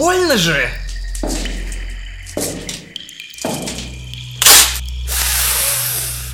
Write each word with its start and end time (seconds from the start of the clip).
больно 0.00 0.38
же. 0.38 0.70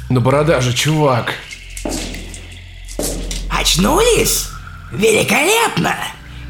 Ну 0.08 0.21
борода 0.21 0.60
же, 0.60 0.72
чувак. 0.72 1.35
Очнулись? 3.50 4.51
Великолепно! 4.92 5.97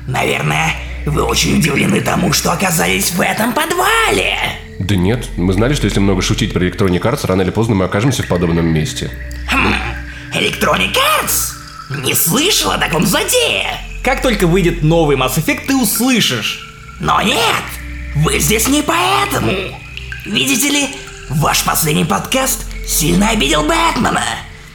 Наверное, 0.07 0.75
вы 1.07 1.23
очень 1.23 1.57
удивлены 1.59 2.02
тому, 2.02 2.34
что 2.34 2.52
оказались 2.52 3.12
в 3.12 3.21
этом 3.23 3.55
подвале. 3.55 4.37
Да 4.79 4.95
нет, 4.95 5.27
мы 5.39 5.55
знали, 5.55 5.73
что 5.73 5.87
если 5.87 6.01
много 6.01 6.21
шутить 6.21 6.53
про 6.53 6.67
Electronic 6.67 7.01
Arts, 7.01 7.27
рано 7.27 7.41
или 7.41 7.51
поздно 7.51 7.77
мы 7.77 7.87
окажемся 7.87 8.25
в 8.25 8.29
подобном 8.29 8.67
месте. 8.67 9.11
Хм, 9.51 9.75
Electronic 10.35 10.95
Arts? 10.95 11.55
Не 12.05 12.14
слышал 12.14 12.73
о 12.73 12.79
таком 12.79 13.07
злодее. 13.07 13.69
Как 14.05 14.20
только 14.20 14.47
выйдет 14.47 14.83
новый 14.83 15.17
Mass 15.17 15.37
Effect, 15.39 15.67
ты 15.67 15.75
услышишь. 15.75 16.66
Но 17.00 17.20
нет, 17.20 17.64
вы 18.16 18.38
здесь 18.38 18.68
не 18.68 18.82
поэтому. 18.82 19.52
Видите 20.24 20.68
ли, 20.70 20.88
ваш 21.28 21.64
последний 21.64 22.05
подкаст 22.05 22.64
сильно 22.86 23.30
обидел 23.30 23.62
Бэтмена. 23.62 24.24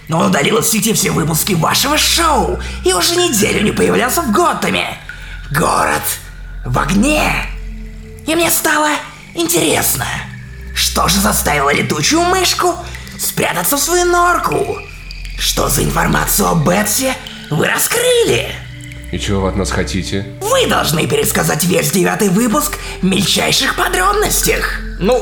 Но 0.07 0.20
он 0.20 0.25
удалил 0.27 0.57
из 0.57 0.70
сети 0.70 0.94
все 0.94 1.11
выпуски 1.11 1.53
вашего 1.53 1.97
шоу 1.97 2.59
и 2.84 2.94
уже 2.94 3.16
неделю 3.16 3.63
не 3.63 3.71
появлялся 3.71 4.21
в 4.21 4.31
Готэме. 4.31 4.97
Город 5.52 6.03
в 6.66 6.77
огне. 6.77 7.45
И 8.27 8.35
мне 8.35 8.52
стало 8.52 8.89
интересно, 9.33 10.05
что 10.75 11.08
же 11.08 11.19
заставило 11.19 11.73
летучую 11.73 12.22
мышку 12.23 12.75
спрятаться 13.19 13.77
в 13.77 13.81
свою 13.81 14.05
норку? 14.05 14.80
Что 15.39 15.69
за 15.69 15.83
информацию 15.83 16.49
о 16.49 16.55
Бетсе 16.55 17.16
вы 17.49 17.67
раскрыли? 17.67 18.55
И 19.12 19.20
чего 19.20 19.42
вы 19.42 19.50
от 19.50 19.58
нас 19.58 19.72
хотите? 19.72 20.26
Вы 20.40 20.68
должны 20.68 21.06
пересказать 21.06 21.66
весь 21.66 21.92
девятый 21.92 22.30
выпуск 22.30 22.78
в 23.02 23.06
мельчайших 23.06 23.76
подробностях. 23.76 24.80
Ну, 25.00 25.22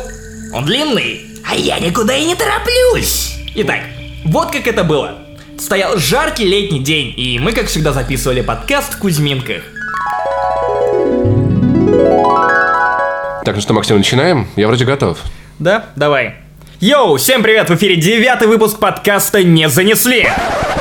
он 0.53 0.65
длинный. 0.65 1.25
А 1.43 1.55
я 1.55 1.79
никуда 1.79 2.15
и 2.15 2.25
не 2.25 2.35
тороплюсь. 2.35 3.35
Итак, 3.55 3.79
вот 4.25 4.51
как 4.51 4.67
это 4.67 4.83
было. 4.83 5.17
Стоял 5.57 5.97
жаркий 5.97 6.45
летний 6.45 6.81
день, 6.81 7.13
и 7.17 7.39
мы, 7.39 7.51
как 7.51 7.65
всегда, 7.65 7.91
записывали 7.91 8.41
подкаст 8.41 8.93
в 8.93 8.99
Кузьминках. 8.99 9.63
Так, 13.43 13.55
ну 13.55 13.61
что, 13.61 13.73
Максим, 13.73 13.97
начинаем? 13.97 14.47
Я 14.55 14.67
вроде 14.67 14.85
готов. 14.85 15.17
Да? 15.57 15.85
Давай. 15.95 16.35
Йоу, 16.81 17.17
всем 17.17 17.43
привет! 17.43 17.69
В 17.69 17.75
эфире 17.75 17.97
девятый 17.97 18.47
выпуск 18.47 18.79
подкаста 18.79 19.43
«Не 19.43 19.67
занесли». 19.67 20.29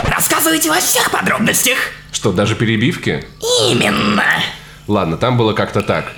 Рассказывайте 0.08 0.70
во 0.70 0.76
всех 0.76 1.10
подробностях. 1.10 1.76
Что, 2.12 2.30
даже 2.30 2.54
перебивки? 2.54 3.24
Именно. 3.68 4.22
Ладно, 4.86 5.16
там 5.16 5.36
было 5.36 5.54
как-то 5.54 5.82
так. 5.82 6.12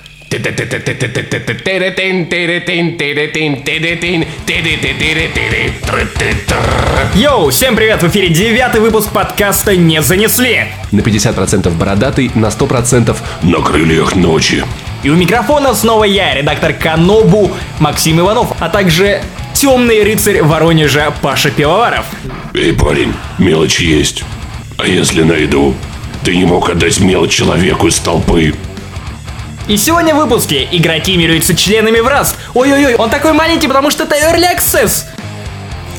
Йоу, 7.15 7.49
всем 7.49 7.75
привет! 7.75 8.03
В 8.03 8.09
эфире 8.09 8.29
девятый 8.29 8.83
выпуск 8.83 9.11
подкаста 9.11 9.75
«Не 9.75 10.03
занесли». 10.03 10.67
На 10.93 11.01
50% 11.01 11.71
бородатый, 11.71 12.31
на 12.35 12.49
100% 12.49 13.17
на 13.45 13.63
крыльях 13.63 14.15
ночи. 14.15 14.63
И 15.03 15.09
у 15.09 15.17
микрофона 15.17 15.73
снова 15.73 16.05
я, 16.05 16.35
редактор 16.35 16.75
Канобу 16.75 17.51
Максим 17.79 18.21
Иванов, 18.21 18.53
а 18.61 18.69
также 18.69 19.23
темный 19.61 20.03
рыцарь 20.03 20.41
Воронежа 20.41 21.13
Паша 21.21 21.51
Пивоваров. 21.51 22.07
Эй, 22.55 22.73
парень, 22.73 23.13
мелочь 23.37 23.79
есть. 23.81 24.25
А 24.79 24.87
если 24.87 25.23
найду? 25.23 25.75
Ты 26.25 26.35
не 26.35 26.47
мог 26.47 26.71
отдать 26.71 26.99
мелочь 26.99 27.33
человеку 27.33 27.89
из 27.89 27.99
толпы. 27.99 28.55
И 29.69 29.77
сегодня 29.77 30.15
в 30.15 30.17
выпуске 30.17 30.67
игроки 30.73 31.15
мируются 31.15 31.55
членами 31.55 32.01
в 32.01 32.07
Rust. 32.07 32.37
Ой-ой-ой, 32.55 32.95
он 32.95 33.11
такой 33.11 33.35
маленький, 33.35 33.69
потому 33.69 33.91
что 33.91 34.05
это 34.05 34.15
Early 34.15 34.47
Access. 34.57 35.05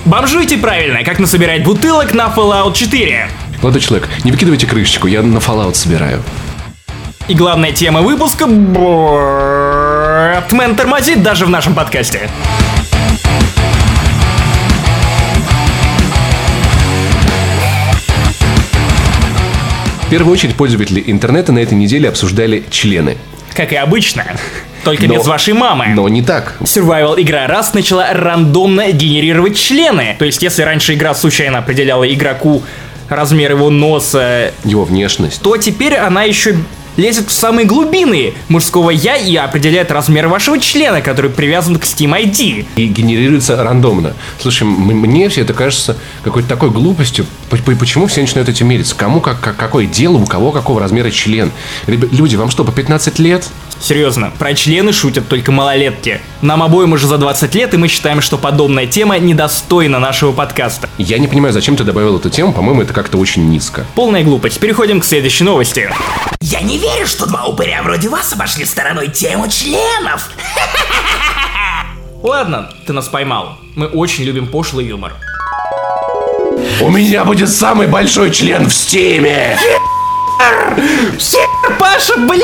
Бомжуйте 0.06 0.58
правильно, 0.58 1.04
как 1.04 1.20
насобирать 1.20 1.64
бутылок 1.64 2.16
на 2.16 2.34
Fallout 2.36 2.74
4. 2.74 3.30
Молодой 3.62 3.80
человек, 3.80 4.10
не 4.24 4.32
выкидывайте 4.32 4.66
крышечку, 4.66 5.06
я 5.06 5.22
на 5.22 5.38
Fallout 5.38 5.76
собираю. 5.76 6.24
И 7.28 7.36
главная 7.36 7.72
тема 7.72 8.02
выпуска... 8.02 8.48
Бэтмен 8.48 8.76
тормозит 10.76 11.22
даже 11.22 11.46
в 11.46 11.52
нашем 11.52 11.76
подкасте. 11.76 12.28
Первую 20.12 20.34
очередь 20.34 20.56
пользователи 20.56 21.04
интернета 21.08 21.52
на 21.52 21.60
этой 21.60 21.74
неделе 21.74 22.10
обсуждали 22.10 22.64
члены. 22.70 23.18
Как 23.56 23.72
и 23.74 23.76
обычно. 23.76 24.24
Только 24.84 25.08
Но- 25.08 25.16
без 25.16 25.26
вашей 25.26 25.54
мамы. 25.54 25.88
Но 25.96 26.08
не 26.10 26.22
так. 26.22 26.56
Survival 26.62 27.16
игра 27.22 27.48
раз 27.48 27.74
начала 27.74 28.12
рандомно 28.14 28.92
генерировать 28.92 29.58
члены. 29.58 30.16
То 30.20 30.26
есть, 30.26 30.42
если 30.44 30.64
раньше 30.64 30.94
игра 30.94 31.14
случайно 31.14 31.60
определяла 31.60 32.04
игроку 32.12 32.64
размер 33.10 33.52
его 33.52 33.70
носа, 33.70 34.52
Его 34.64 34.86
внешность. 34.86 35.42
то 35.42 35.58
теперь 35.58 35.96
она 35.96 36.24
еще 36.24 36.56
лезет 37.02 37.30
в 37.30 37.34
самые 37.34 37.66
глубины 37.66 38.34
мужского 38.48 38.92
я 38.92 39.16
и 39.18 39.36
определяет 39.36 39.92
размер 39.92 40.28
вашего 40.28 40.60
члена, 40.60 41.02
который 41.02 41.32
привязан 41.32 41.78
к 41.78 41.84
Steam 41.84 42.12
ID. 42.18 42.66
и 42.76 42.86
генерируется 42.88 43.62
рандомно. 43.62 44.14
Слушай, 44.40 44.64
мне 44.64 45.28
все 45.30 45.42
это 45.42 45.54
кажется 45.54 45.98
какой-то 46.24 46.48
такой 46.48 46.70
глупостью. 46.70 47.26
Почему 47.80 48.06
все 48.08 48.22
начинают 48.22 48.48
этим 48.50 48.68
мериться? 48.68 48.96
Кому 48.96 49.20
как, 49.20 49.40
как- 49.42 49.58
какое 49.58 49.86
дело, 49.88 50.18
у 50.18 50.26
кого 50.26 50.52
какого 50.52 50.80
размера 50.80 51.10
член? 51.10 51.52
Люди, 51.88 52.36
вам 52.36 52.52
что, 52.52 52.64
по 52.64 52.72
15 52.72 53.20
лет? 53.20 53.50
Серьезно, 53.82 54.32
про 54.38 54.54
члены 54.54 54.94
шутят 54.94 55.28
только 55.28 55.52
малолетки. 55.52 56.22
Нам 56.42 56.62
обоим 56.62 56.94
уже 56.94 57.08
за 57.08 57.18
20 57.18 57.56
лет, 57.56 57.74
и 57.74 57.78
мы 57.78 57.88
считаем, 57.88 58.22
что 58.22 58.38
подобная 58.38 58.86
тема 58.86 59.18
недостойна 59.18 59.98
нашего 59.98 60.32
подкаста. 60.32 60.88
Я 61.00 61.18
не 61.18 61.28
понимаю, 61.28 61.52
зачем 61.52 61.76
ты 61.76 61.84
добавил 61.84 62.18
эту 62.18 62.30
тему, 62.30 62.54
по-моему, 62.54 62.84
это 62.84 62.94
как-то 62.94 63.18
очень 63.18 63.50
низко. 63.50 63.86
Полная 63.96 64.24
глупость. 64.24 64.60
Переходим 64.60 65.00
к 65.00 65.06
следующей 65.06 65.46
новости. 65.46 65.90
Я 66.42 66.62
не 66.62 66.78
верю, 66.78 67.08
что 67.08 67.26
два 67.26 67.46
упыря 67.46 67.82
вроде 67.82 68.08
вас 68.08 68.32
обошли 68.34 68.66
стороной 68.66 69.08
тему 69.08 69.48
членов. 69.50 70.30
Ладно, 72.22 72.70
ты 72.86 72.94
нас 72.94 73.08
поймал. 73.08 73.58
Мы 73.76 73.88
очень 73.88 74.26
любим 74.26 74.46
пошлый 74.46 74.86
юмор. 74.86 75.14
У 76.82 76.90
меня 76.90 77.26
будет 77.26 77.50
самый 77.50 77.88
большой 77.88 78.30
член 78.30 78.70
в 78.70 78.74
Steam 78.74 79.34
е. 79.34 79.58
Паша, 81.80 82.16
блин! 82.18 82.44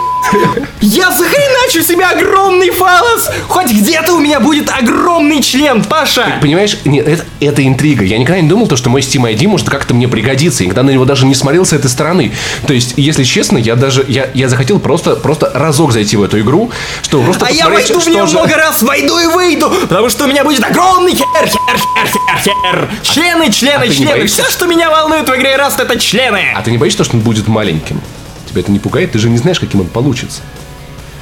Я 0.81 1.09
захреначу 1.11 1.81
себе 1.81 2.05
огромный 2.05 2.69
фалос! 2.69 3.29
Хоть 3.47 3.71
где-то 3.71 4.13
у 4.13 4.19
меня 4.19 4.39
будет 4.39 4.69
огромный 4.69 5.41
член, 5.41 5.83
Паша! 5.83 6.37
Понимаешь, 6.41 6.77
нет, 6.85 7.07
это, 7.07 7.25
это 7.39 7.65
интрига. 7.65 8.03
Я 8.03 8.17
никогда 8.17 8.41
не 8.41 8.47
думал, 8.47 8.67
то, 8.67 8.75
что 8.75 8.89
мой 8.89 9.01
Steam 9.01 9.23
ID 9.31 9.47
может 9.47 9.69
как-то 9.69 9.93
мне 9.93 10.07
пригодиться. 10.07 10.63
Никогда 10.63 10.83
на 10.83 10.89
него 10.91 11.05
даже 11.05 11.25
не 11.25 11.35
смотрел 11.35 11.65
с 11.65 11.73
этой 11.73 11.89
стороны. 11.89 12.33
То 12.67 12.73
есть, 12.73 12.93
если 12.97 13.23
честно, 13.23 13.57
я 13.57 13.75
даже, 13.75 14.05
я, 14.07 14.29
я 14.33 14.49
захотел 14.49 14.79
просто, 14.79 15.15
просто 15.15 15.51
разок 15.53 15.91
зайти 15.91 16.17
в 16.17 16.23
эту 16.23 16.39
игру, 16.41 16.71
чтобы 17.03 17.25
просто 17.25 17.47
А 17.47 17.51
я 17.51 17.69
войду 17.69 17.99
в 17.99 18.01
что 18.01 18.11
нее 18.11 18.25
же- 18.27 18.33
много 18.33 18.55
раз, 18.55 18.81
войду 18.81 19.17
и 19.19 19.25
выйду, 19.27 19.69
потому 19.81 20.09
что 20.09 20.25
у 20.25 20.27
меня 20.27 20.43
будет 20.43 20.63
огромный 20.63 21.11
хер, 21.15 21.25
хер, 21.45 21.77
хер, 21.77 22.07
хер, 22.07 22.53
хер. 22.63 22.89
Члены, 23.01 23.51
члены, 23.51 23.83
а 23.83 23.87
ты 23.87 23.93
члены. 23.95 24.11
боишься? 24.11 24.43
Все, 24.43 24.51
что 24.51 24.65
меня 24.67 24.89
волнует 24.89 25.27
в 25.27 25.35
игре 25.35 25.55
Rust, 25.55 25.79
это 25.79 25.99
члены. 25.99 26.53
А 26.55 26.61
ты 26.61 26.71
не 26.71 26.77
боишься, 26.77 27.03
что 27.03 27.15
он 27.15 27.21
будет 27.21 27.47
маленьким? 27.95 28.01
Тебя 28.47 28.61
это 28.61 28.71
не 28.71 28.79
пугает? 28.79 29.11
Ты 29.11 29.19
же 29.19 29.29
не 29.29 29.37
знаешь, 29.37 29.59
каким 29.59 29.81
он 29.81 29.87
получится. 29.87 30.41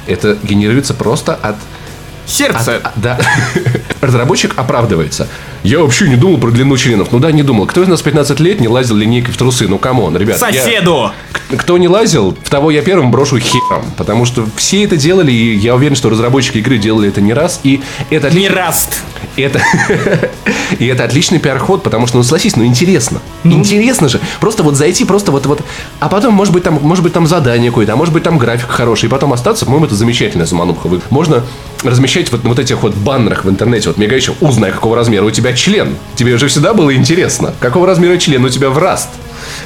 Это 0.06 0.36
генерируется 0.42 0.94
просто 0.94 1.34
от... 1.34 1.56
Сердце. 2.26 2.78
от- 2.78 2.92
да. 2.96 3.18
Разработчик 4.00 4.54
оправдывается. 4.56 5.28
Я 5.66 5.80
вообще 5.80 6.08
не 6.08 6.14
думал 6.16 6.38
про 6.38 6.50
длину 6.52 6.76
членов. 6.76 7.08
Ну 7.10 7.18
да, 7.18 7.32
не 7.32 7.42
думал. 7.42 7.66
Кто 7.66 7.82
из 7.82 7.88
нас 7.88 8.00
15 8.00 8.38
лет 8.38 8.60
не 8.60 8.68
лазил 8.68 8.94
линейкой 8.96 9.34
в 9.34 9.36
трусы? 9.36 9.66
Ну 9.66 9.78
come 9.78 10.00
on, 10.00 10.16
ребят. 10.16 10.40
я- 10.40 10.62
Соседу. 10.62 11.10
К- 11.32 11.56
Кто 11.56 11.76
не 11.76 11.88
лазил, 11.88 12.36
в 12.42 12.50
того 12.50 12.70
я 12.70 12.82
первым 12.82 13.10
брошу 13.10 13.38
хером. 13.40 13.84
Потому 13.96 14.24
что 14.26 14.46
все 14.56 14.84
это 14.84 14.96
делали, 14.96 15.32
и 15.32 15.56
я 15.56 15.74
уверен, 15.74 15.96
что 15.96 16.08
разработчики 16.08 16.58
игры 16.58 16.78
делали 16.78 17.08
это 17.08 17.20
не 17.20 17.32
раз. 17.34 17.60
И 17.64 17.80
это 18.10 18.30
Не 18.30 18.48
и 19.36 19.42
это, 19.42 19.60
и 20.78 20.86
это 20.86 21.04
отличный 21.04 21.38
пиар-ход, 21.38 21.82
потому 21.82 22.06
что, 22.06 22.16
ну, 22.18 22.22
согласись, 22.22 22.56
ну, 22.56 22.64
интересно. 22.64 23.20
Интересно 23.44 24.08
же. 24.08 24.20
Просто 24.40 24.62
вот 24.62 24.76
зайти, 24.76 25.04
просто 25.04 25.32
вот, 25.32 25.46
вот. 25.46 25.60
А 26.00 26.08
потом, 26.08 26.32
может 26.34 26.54
быть, 26.54 26.62
там, 26.62 26.78
может 26.80 27.02
быть, 27.02 27.12
там 27.12 27.26
задание 27.26 27.70
какое-то, 27.70 27.92
а 27.92 27.96
может 27.96 28.14
быть, 28.14 28.22
там 28.22 28.38
график 28.38 28.68
хороший. 28.68 29.06
И 29.06 29.08
потом 29.08 29.32
остаться, 29.32 29.64
по-моему, 29.64 29.86
это 29.86 29.94
замечательная 29.94 30.46
замануха. 30.46 30.88
Можно 31.10 31.42
размещать 31.82 32.30
вот 32.32 32.42
на 32.44 32.50
вот 32.50 32.58
этих 32.58 32.82
вот 32.82 32.94
баннерах 32.94 33.44
в 33.44 33.50
интернете, 33.50 33.88
вот 33.88 33.98
мигающих, 33.98 34.34
узнай, 34.40 34.70
какого 34.72 34.96
размера 34.96 35.24
у 35.24 35.30
тебя 35.30 35.52
член. 35.56 35.96
Тебе 36.14 36.38
же 36.38 36.48
всегда 36.48 36.74
было 36.74 36.94
интересно. 36.94 37.52
Какого 37.60 37.86
размера 37.86 38.16
член 38.18 38.44
у 38.44 38.48
тебя 38.48 38.70
в 38.70 38.78
раст? 38.78 39.08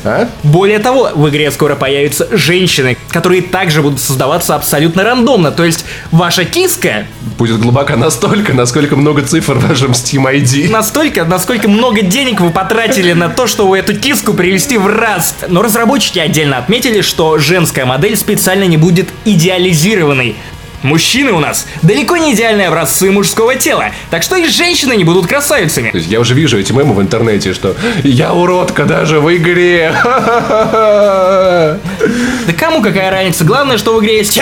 А? 0.04 0.28
Более 0.42 0.78
того, 0.78 1.10
в 1.14 1.28
игре 1.28 1.50
скоро 1.50 1.74
появятся 1.74 2.28
женщины, 2.30 2.96
которые 3.08 3.42
также 3.42 3.82
будут 3.82 4.00
создаваться 4.00 4.54
абсолютно 4.54 5.04
рандомно. 5.04 5.50
То 5.50 5.64
есть 5.64 5.84
ваша 6.10 6.44
киска 6.44 7.06
Будет 7.38 7.60
глубока 7.60 7.96
настолько, 7.96 8.52
насколько 8.52 8.96
много 8.96 9.22
цифр 9.22 9.54
в 9.54 9.68
вашем 9.68 9.92
Steam 9.92 10.24
ID. 10.24 10.70
настолько, 10.70 11.24
насколько 11.24 11.68
много 11.68 12.02
денег 12.02 12.40
вы 12.40 12.50
потратили 12.50 13.12
на 13.12 13.28
то, 13.28 13.46
чтобы 13.46 13.78
эту 13.78 13.96
киску 13.96 14.34
привести 14.34 14.78
в 14.78 14.86
раст. 14.86 15.44
Но 15.48 15.62
разработчики 15.62 16.18
отдельно 16.18 16.58
отметили, 16.58 17.00
что 17.00 17.38
женская 17.38 17.84
модель 17.84 18.16
специально 18.16 18.64
не 18.64 18.76
будет 18.76 19.08
идеализированной. 19.24 20.36
Мужчины 20.82 21.32
у 21.32 21.40
нас 21.40 21.66
далеко 21.82 22.16
не 22.16 22.34
идеальные 22.34 22.68
образцы 22.68 23.10
мужского 23.10 23.54
тела, 23.54 23.86
так 24.10 24.22
что 24.22 24.36
и 24.36 24.46
женщины 24.46 24.94
не 24.96 25.04
будут 25.04 25.26
красавицами. 25.26 25.90
То 25.90 25.98
есть 25.98 26.10
я 26.10 26.20
уже 26.20 26.34
вижу 26.34 26.58
эти 26.58 26.72
мемы 26.72 26.94
в 26.94 27.00
интернете, 27.00 27.52
что 27.52 27.76
я 28.02 28.32
уродка 28.32 28.84
даже 28.84 29.20
в 29.20 29.34
игре. 29.36 29.94
Да 32.46 32.52
кому 32.58 32.82
какая 32.82 33.10
разница? 33.10 33.44
Главное, 33.44 33.78
что 33.78 33.94
в 33.94 34.00
игре 34.02 34.18
есть 34.18 34.40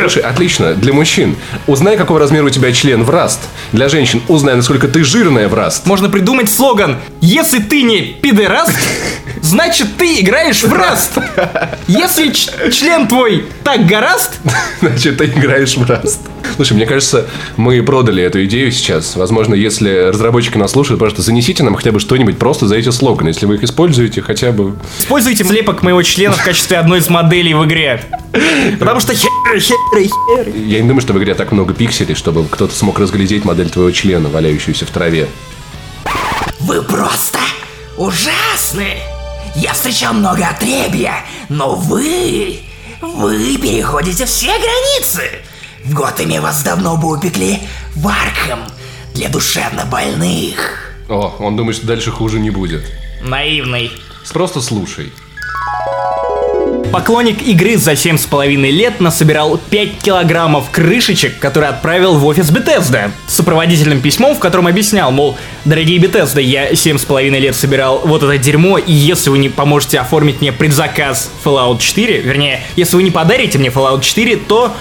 Слушай, 0.00 0.22
отлично. 0.22 0.74
Для 0.74 0.92
мужчин 0.92 1.36
узнай, 1.66 1.96
какого 1.96 2.18
размера 2.18 2.44
у 2.44 2.50
тебя 2.50 2.72
член 2.72 3.04
в 3.04 3.10
раст. 3.10 3.40
Для 3.72 3.88
женщин 3.88 4.22
узнай, 4.28 4.54
насколько 4.54 4.88
ты 4.88 5.04
жирная 5.04 5.48
в 5.48 5.54
раст. 5.54 5.86
Можно 5.86 6.08
придумать 6.08 6.50
слоган 6.50 6.98
«Если 7.20 7.58
ты 7.58 7.82
не 7.82 8.00
пидораст, 8.00 8.78
значит 9.42 9.96
ты 9.96 10.20
играешь 10.20 10.62
в 10.62 10.72
раст». 10.72 11.12
Если 11.86 12.30
член 12.70 13.06
твой 13.08 13.46
так 13.64 13.86
гораст, 13.86 14.32
Значит, 14.80 15.18
ты 15.18 15.26
играешь 15.26 15.76
в 15.76 15.88
раст. 15.88 16.20
Слушай, 16.56 16.74
мне 16.74 16.86
кажется, 16.86 17.26
мы 17.56 17.82
продали 17.82 18.22
эту 18.22 18.44
идею 18.44 18.70
сейчас. 18.72 19.16
Возможно, 19.16 19.54
если 19.54 20.08
разработчики 20.08 20.58
нас 20.58 20.72
слушают, 20.72 20.98
просто 20.98 21.22
занесите 21.22 21.62
нам 21.62 21.74
хотя 21.74 21.92
бы 21.92 22.00
что-нибудь 22.00 22.38
просто 22.38 22.66
за 22.66 22.76
эти 22.76 22.90
слоганы. 22.90 23.28
Если 23.28 23.46
вы 23.46 23.56
их 23.56 23.62
используете, 23.62 24.22
хотя 24.22 24.52
бы... 24.52 24.76
используйте 24.98 25.44
слепок 25.44 25.82
моего 25.82 26.02
члена 26.02 26.34
в 26.34 26.44
качестве 26.44 26.78
одной 26.78 26.98
из 26.98 27.08
моделей 27.08 27.54
в 27.54 27.64
игре. 27.64 28.02
Потому 28.78 29.00
что 29.00 29.14
хер, 29.14 29.30
хер, 29.58 29.76
хер. 29.94 30.54
Я 30.54 30.80
не 30.80 30.88
думаю, 30.88 31.00
что 31.00 31.12
в 31.12 31.18
игре 31.18 31.34
так 31.34 31.52
много 31.52 31.74
пикселей, 31.74 32.14
чтобы 32.14 32.46
кто-то 32.46 32.74
смог 32.74 32.98
разглядеть 32.98 33.44
модель 33.44 33.70
твоего 33.70 33.90
члена, 33.90 34.28
валяющуюся 34.28 34.86
в 34.86 34.90
траве. 34.90 35.28
Вы 36.60 36.82
просто 36.82 37.38
ужасны! 37.96 38.98
Я 39.54 39.74
встречал 39.74 40.14
много 40.14 40.46
отребья, 40.46 41.24
но 41.48 41.74
вы... 41.74 42.60
Вы 43.02 43.58
переходите 43.58 44.24
все 44.26 44.46
границы! 44.46 45.22
В 45.84 45.92
Готэме 45.92 46.40
вас 46.40 46.62
давно 46.62 46.96
бы 46.96 47.10
упекли 47.16 47.58
в 47.96 48.06
Аркхем 48.06 48.60
для 49.12 49.28
душевно 49.28 49.84
больных. 49.86 50.92
О, 51.08 51.34
он 51.40 51.56
думает, 51.56 51.76
что 51.76 51.86
дальше 51.88 52.12
хуже 52.12 52.38
не 52.38 52.50
будет. 52.50 52.84
Наивный. 53.20 53.90
Просто 54.32 54.60
слушай. 54.60 55.12
Поклонник 56.92 57.40
игры 57.42 57.78
за 57.78 57.92
7,5 57.92 58.70
лет 58.70 59.00
насобирал 59.00 59.58
5 59.70 59.98
килограммов 60.02 60.70
крышечек, 60.70 61.38
которые 61.38 61.70
отправил 61.70 62.18
в 62.18 62.26
офис 62.26 62.50
Bethesda 62.50 63.10
с 63.26 63.36
сопроводительным 63.36 64.02
письмом, 64.02 64.34
в 64.34 64.38
котором 64.38 64.66
объяснял, 64.66 65.10
мол, 65.10 65.38
дорогие 65.64 65.98
Bethesda, 65.98 66.42
я 66.42 66.70
7,5 66.70 67.30
лет 67.38 67.56
собирал 67.56 68.02
вот 68.04 68.22
это 68.22 68.36
дерьмо, 68.36 68.76
и 68.76 68.92
если 68.92 69.30
вы 69.30 69.38
не 69.38 69.48
поможете 69.48 70.00
оформить 70.00 70.42
мне 70.42 70.52
предзаказ 70.52 71.30
Fallout 71.42 71.78
4, 71.78 72.20
вернее, 72.20 72.62
если 72.76 72.96
вы 72.96 73.04
не 73.04 73.10
подарите 73.10 73.56
мне 73.56 73.70
Fallout 73.70 74.02
4, 74.02 74.36
то 74.36 74.76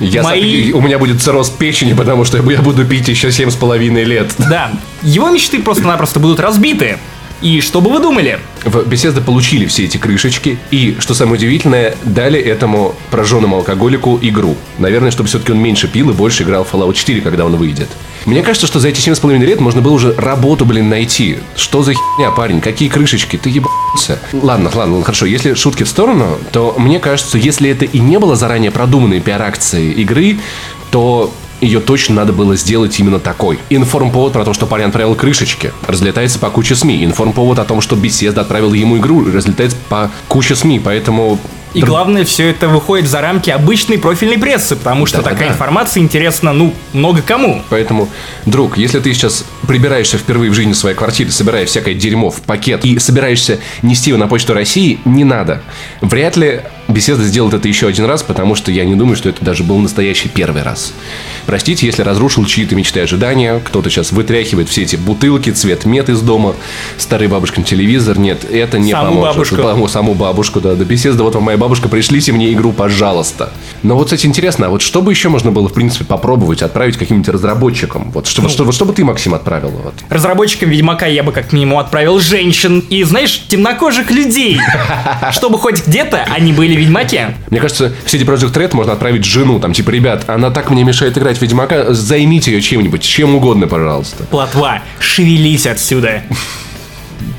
Я 0.00 0.22
мои... 0.22 0.70
У 0.72 0.82
меня 0.82 0.98
будет 0.98 1.22
цирроз 1.22 1.48
печени, 1.48 1.94
потому 1.94 2.26
что 2.26 2.36
я 2.36 2.60
буду 2.60 2.84
пить 2.84 3.08
еще 3.08 3.32
семь 3.32 3.50
с 3.50 3.54
половиной 3.54 4.04
лет. 4.04 4.34
Да, 4.36 4.70
его 5.02 5.30
мечты 5.30 5.62
просто-напросто 5.62 6.20
будут 6.20 6.40
разбиты. 6.40 6.98
И 7.44 7.60
что 7.60 7.82
бы 7.82 7.90
вы 7.90 8.00
думали? 8.00 8.40
В 8.64 8.78
Bethesda 8.88 9.20
получили 9.20 9.66
все 9.66 9.84
эти 9.84 9.98
крышечки 9.98 10.58
и, 10.70 10.96
что 10.98 11.12
самое 11.12 11.36
удивительное, 11.36 11.94
дали 12.02 12.40
этому 12.40 12.94
прожженному 13.10 13.56
алкоголику 13.56 14.18
игру. 14.22 14.56
Наверное, 14.78 15.10
чтобы 15.10 15.28
все-таки 15.28 15.52
он 15.52 15.58
меньше 15.58 15.86
пил 15.86 16.08
и 16.08 16.14
больше 16.14 16.44
играл 16.44 16.64
в 16.64 16.72
Fallout 16.72 16.94
4, 16.94 17.20
когда 17.20 17.44
он 17.44 17.56
выйдет. 17.56 17.90
Мне 18.24 18.42
кажется, 18.42 18.66
что 18.66 18.80
за 18.80 18.88
эти 18.88 18.98
7,5 19.06 19.36
лет 19.44 19.60
можно 19.60 19.82
было 19.82 19.92
уже 19.92 20.14
работу, 20.14 20.64
блин, 20.64 20.88
найти. 20.88 21.36
Что 21.54 21.82
за 21.82 21.92
херня, 21.92 22.30
парень? 22.30 22.62
Какие 22.62 22.88
крышечки? 22.88 23.36
Ты 23.36 23.50
ебался. 23.50 24.18
Ладно, 24.32 24.70
ладно, 24.74 25.04
хорошо. 25.04 25.26
Если 25.26 25.52
шутки 25.52 25.82
в 25.82 25.88
сторону, 25.90 26.38
то 26.50 26.74
мне 26.78 26.98
кажется, 26.98 27.36
если 27.36 27.68
это 27.68 27.84
и 27.84 27.98
не 27.98 28.18
было 28.18 28.36
заранее 28.36 28.70
продуманной 28.70 29.20
пиар-акцией 29.20 29.92
игры, 29.92 30.38
то 30.90 31.30
ее 31.64 31.80
точно 31.80 32.16
надо 32.16 32.32
было 32.32 32.56
сделать 32.56 32.98
именно 33.00 33.18
такой. 33.18 33.58
Информповод 33.70 34.32
про 34.32 34.44
то, 34.44 34.52
что 34.52 34.66
парень 34.66 34.86
отправил 34.86 35.14
крышечки, 35.14 35.72
разлетается 35.86 36.38
по 36.38 36.50
куче 36.50 36.74
СМИ. 36.74 37.04
Информповод 37.04 37.58
о 37.58 37.64
том, 37.64 37.80
что 37.80 37.96
Беседа 37.96 38.42
отправил 38.42 38.72
ему 38.72 38.98
игру, 38.98 39.24
разлетается 39.24 39.76
по 39.88 40.10
куче 40.28 40.54
СМИ. 40.54 40.80
Поэтому... 40.80 41.38
И 41.72 41.82
главное, 41.82 42.24
все 42.24 42.50
это 42.50 42.68
выходит 42.68 43.08
за 43.08 43.20
рамки 43.20 43.50
обычной 43.50 43.98
профильной 43.98 44.38
прессы, 44.38 44.76
потому 44.76 45.06
что 45.06 45.16
Да-да-да. 45.16 45.34
такая 45.34 45.52
информация 45.52 46.04
интересна, 46.04 46.52
ну, 46.52 46.72
много 46.92 47.20
кому. 47.20 47.62
Поэтому, 47.68 48.08
друг, 48.46 48.78
если 48.78 49.00
ты 49.00 49.12
сейчас 49.12 49.44
прибираешься 49.66 50.16
впервые 50.16 50.52
в 50.52 50.54
жизни 50.54 50.72
в 50.72 50.76
своей 50.76 50.94
квартире, 50.94 51.32
собирая 51.32 51.66
всякое 51.66 51.94
дерьмо 51.94 52.30
в 52.30 52.42
пакет 52.42 52.84
и 52.84 52.96
собираешься 53.00 53.58
нести 53.82 54.10
его 54.10 54.20
на 54.20 54.28
почту 54.28 54.54
России, 54.54 55.00
не 55.04 55.24
надо. 55.24 55.62
Вряд 56.00 56.36
ли 56.36 56.60
беседа 56.94 57.22
сделает 57.24 57.54
это 57.54 57.68
еще 57.68 57.86
один 57.88 58.06
раз, 58.06 58.22
потому 58.22 58.54
что 58.54 58.70
я 58.70 58.84
не 58.84 58.94
думаю, 58.94 59.16
что 59.16 59.28
это 59.28 59.44
даже 59.44 59.64
был 59.64 59.78
настоящий 59.78 60.28
первый 60.28 60.62
раз. 60.62 60.94
Простите, 61.46 61.86
если 61.86 62.02
разрушил 62.02 62.46
чьи-то 62.46 62.74
мечты 62.74 63.00
и 63.00 63.02
ожидания, 63.02 63.60
кто-то 63.62 63.90
сейчас 63.90 64.12
вытряхивает 64.12 64.68
все 64.68 64.82
эти 64.82 64.96
бутылки, 64.96 65.50
цвет 65.50 65.84
мед 65.84 66.08
из 66.08 66.20
дома, 66.20 66.54
старый 66.96 67.28
бабушкин 67.28 67.64
телевизор. 67.64 68.18
Нет, 68.18 68.44
это 68.50 68.78
не 68.78 68.92
Саму 68.92 69.08
поможет. 69.08 69.34
бабушку. 69.34 69.56
Саму, 69.56 69.88
саму 69.88 70.14
бабушку, 70.14 70.60
да. 70.60 70.74
До 70.74 70.84
беседы, 70.84 71.22
вот 71.22 71.34
вам 71.34 71.44
моя 71.44 71.58
бабушка, 71.58 71.88
пришлите 71.88 72.32
мне 72.32 72.52
игру, 72.52 72.72
пожалуйста. 72.72 73.52
Но 73.82 73.96
вот, 73.96 74.04
кстати, 74.04 74.26
интересно, 74.26 74.66
а 74.66 74.70
вот 74.70 74.80
что 74.80 75.02
бы 75.02 75.12
еще 75.12 75.28
можно 75.28 75.50
было, 75.50 75.68
в 75.68 75.72
принципе, 75.72 76.04
попробовать 76.04 76.62
отправить 76.62 76.96
каким-нибудь 76.96 77.28
разработчикам? 77.28 78.10
Вот 78.12 78.26
что, 78.26 78.42
вот 78.42 78.50
что, 78.50 78.64
вот 78.64 78.74
что 78.74 78.84
бы 78.84 78.92
ты, 78.92 79.04
Максим, 79.04 79.34
отправил? 79.34 79.70
Вот. 79.70 79.94
Разработчикам 80.08 80.70
Ведьмака 80.70 81.06
я 81.06 81.22
бы 81.22 81.32
как 81.32 81.52
минимум 81.52 81.78
отправил 81.78 82.20
женщин 82.20 82.78
и, 82.88 83.02
знаешь, 83.04 83.44
темнокожих 83.48 84.10
людей. 84.10 84.58
Чтобы 85.32 85.58
хоть 85.58 85.86
где-то 85.86 86.24
они 86.30 86.52
были 86.52 86.74
ведьмаки. 86.84 87.20
Мне 87.50 87.60
кажется, 87.60 87.92
в 88.04 88.12
CD 88.12 88.24
Projekt 88.24 88.52
Red 88.52 88.74
можно 88.74 88.92
отправить 88.92 89.24
жену, 89.24 89.58
там, 89.60 89.72
типа, 89.72 89.90
ребят, 89.90 90.24
она 90.28 90.50
так 90.50 90.70
мне 90.70 90.84
мешает 90.84 91.16
играть 91.18 91.38
в 91.38 91.42
Ведьмака, 91.42 91.92
займите 91.92 92.52
ее 92.52 92.60
чем-нибудь, 92.60 93.02
чем 93.02 93.34
угодно, 93.34 93.66
пожалуйста. 93.66 94.24
Плотва, 94.24 94.82
шевелись 94.98 95.66
отсюда. 95.66 96.22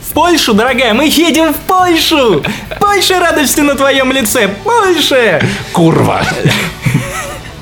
В 0.09 0.13
Польшу, 0.13 0.53
дорогая, 0.53 0.93
мы 0.93 1.05
едем 1.05 1.53
в 1.53 1.57
Польшу! 1.67 2.43
Больше 2.79 3.19
радости 3.19 3.59
на 3.59 3.75
твоем 3.75 4.11
лице, 4.11 4.49
больше! 4.63 5.45
Курва! 5.73 6.25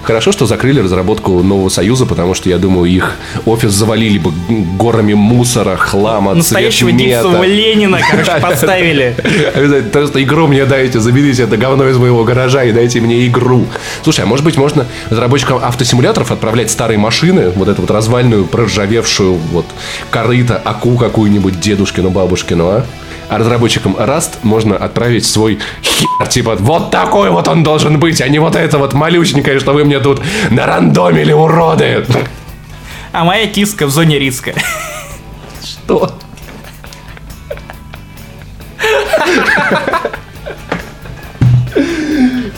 Хорошо, 0.04 0.32
что 0.32 0.46
закрыли 0.46 0.80
разработку 0.80 1.42
нового 1.42 1.70
союза, 1.70 2.06
потому 2.06 2.34
что, 2.34 2.50
я 2.50 2.58
думаю, 2.58 2.92
их 2.92 3.16
офис 3.46 3.72
завалили 3.72 4.18
бы 4.18 4.32
горами 4.78 5.14
мусора, 5.14 5.78
хлама, 5.78 6.34
Настоящего. 6.34 6.92
Диксова 6.92 7.44
Ленина, 7.44 8.00
короче, 8.10 8.32
подставили. 8.42 9.16
Обязательно. 9.56 9.90
Просто 9.92 10.22
игру 10.24 10.48
мне 10.48 10.66
дайте, 10.66 11.00
заберите 11.00 11.44
это 11.44 11.58
говно 11.58 11.88
из 11.88 11.98
моего 11.98 12.24
гаража 12.24 12.64
и 12.64 12.74
дайте 12.74 13.00
мне 13.00 13.26
игру. 13.28 13.66
Слушай, 14.04 14.26
а 14.26 14.28
может 14.28 14.44
быть 14.44 14.58
можно 14.58 14.86
разработчикам 15.10 15.60
автосимуляторов 15.64 16.32
отправлять 16.32 16.70
старые 16.70 16.98
машины, 16.98 17.52
вот 17.56 17.70
эту 17.70 17.82
вот 17.82 17.92
развальную, 17.92 18.46
проржавевшую 18.46 19.36
вот 19.36 19.66
корыто, 20.10 20.62
аку 20.64 20.98
какую-нибудь 20.98 21.60
дедушкину, 21.60 22.10
бабушкину, 22.10 22.68
а? 22.68 22.86
А 23.34 23.40
разработчикам 23.40 23.96
Rust 23.96 24.34
можно 24.44 24.78
отправить 24.78 25.26
свой 25.26 25.58
хер, 25.82 26.28
типа, 26.28 26.56
вот 26.60 26.92
такой 26.92 27.32
вот 27.32 27.48
он 27.48 27.64
должен 27.64 28.00
быть, 28.00 28.22
а 28.22 28.28
не 28.28 28.38
вот 28.38 28.56
это 28.56 28.78
вот 28.78 28.94
малюсенькое, 28.94 29.60
что 29.60 29.74
вы 29.74 29.86
мне 29.86 30.00
тут 30.00 30.22
нарандомили, 30.52 31.34
уроды. 31.34 32.06
А 33.12 33.24
моя 33.24 33.48
киска 33.48 33.88
в 33.88 33.90
зоне 33.90 34.20
риска. 34.20 34.54
Что? 35.64 36.12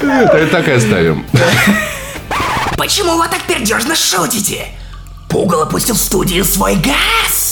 Так 0.01 0.49
так 0.51 0.67
и 0.67 0.71
оставим. 0.71 1.25
Почему 2.77 3.15
вы 3.15 3.29
так 3.29 3.39
пердежно 3.47 3.95
шутите? 3.95 4.67
Пугало 5.29 5.67
пустил 5.67 5.95
в 5.95 5.99
студию 5.99 6.43
свой 6.43 6.75
газ! 6.75 7.44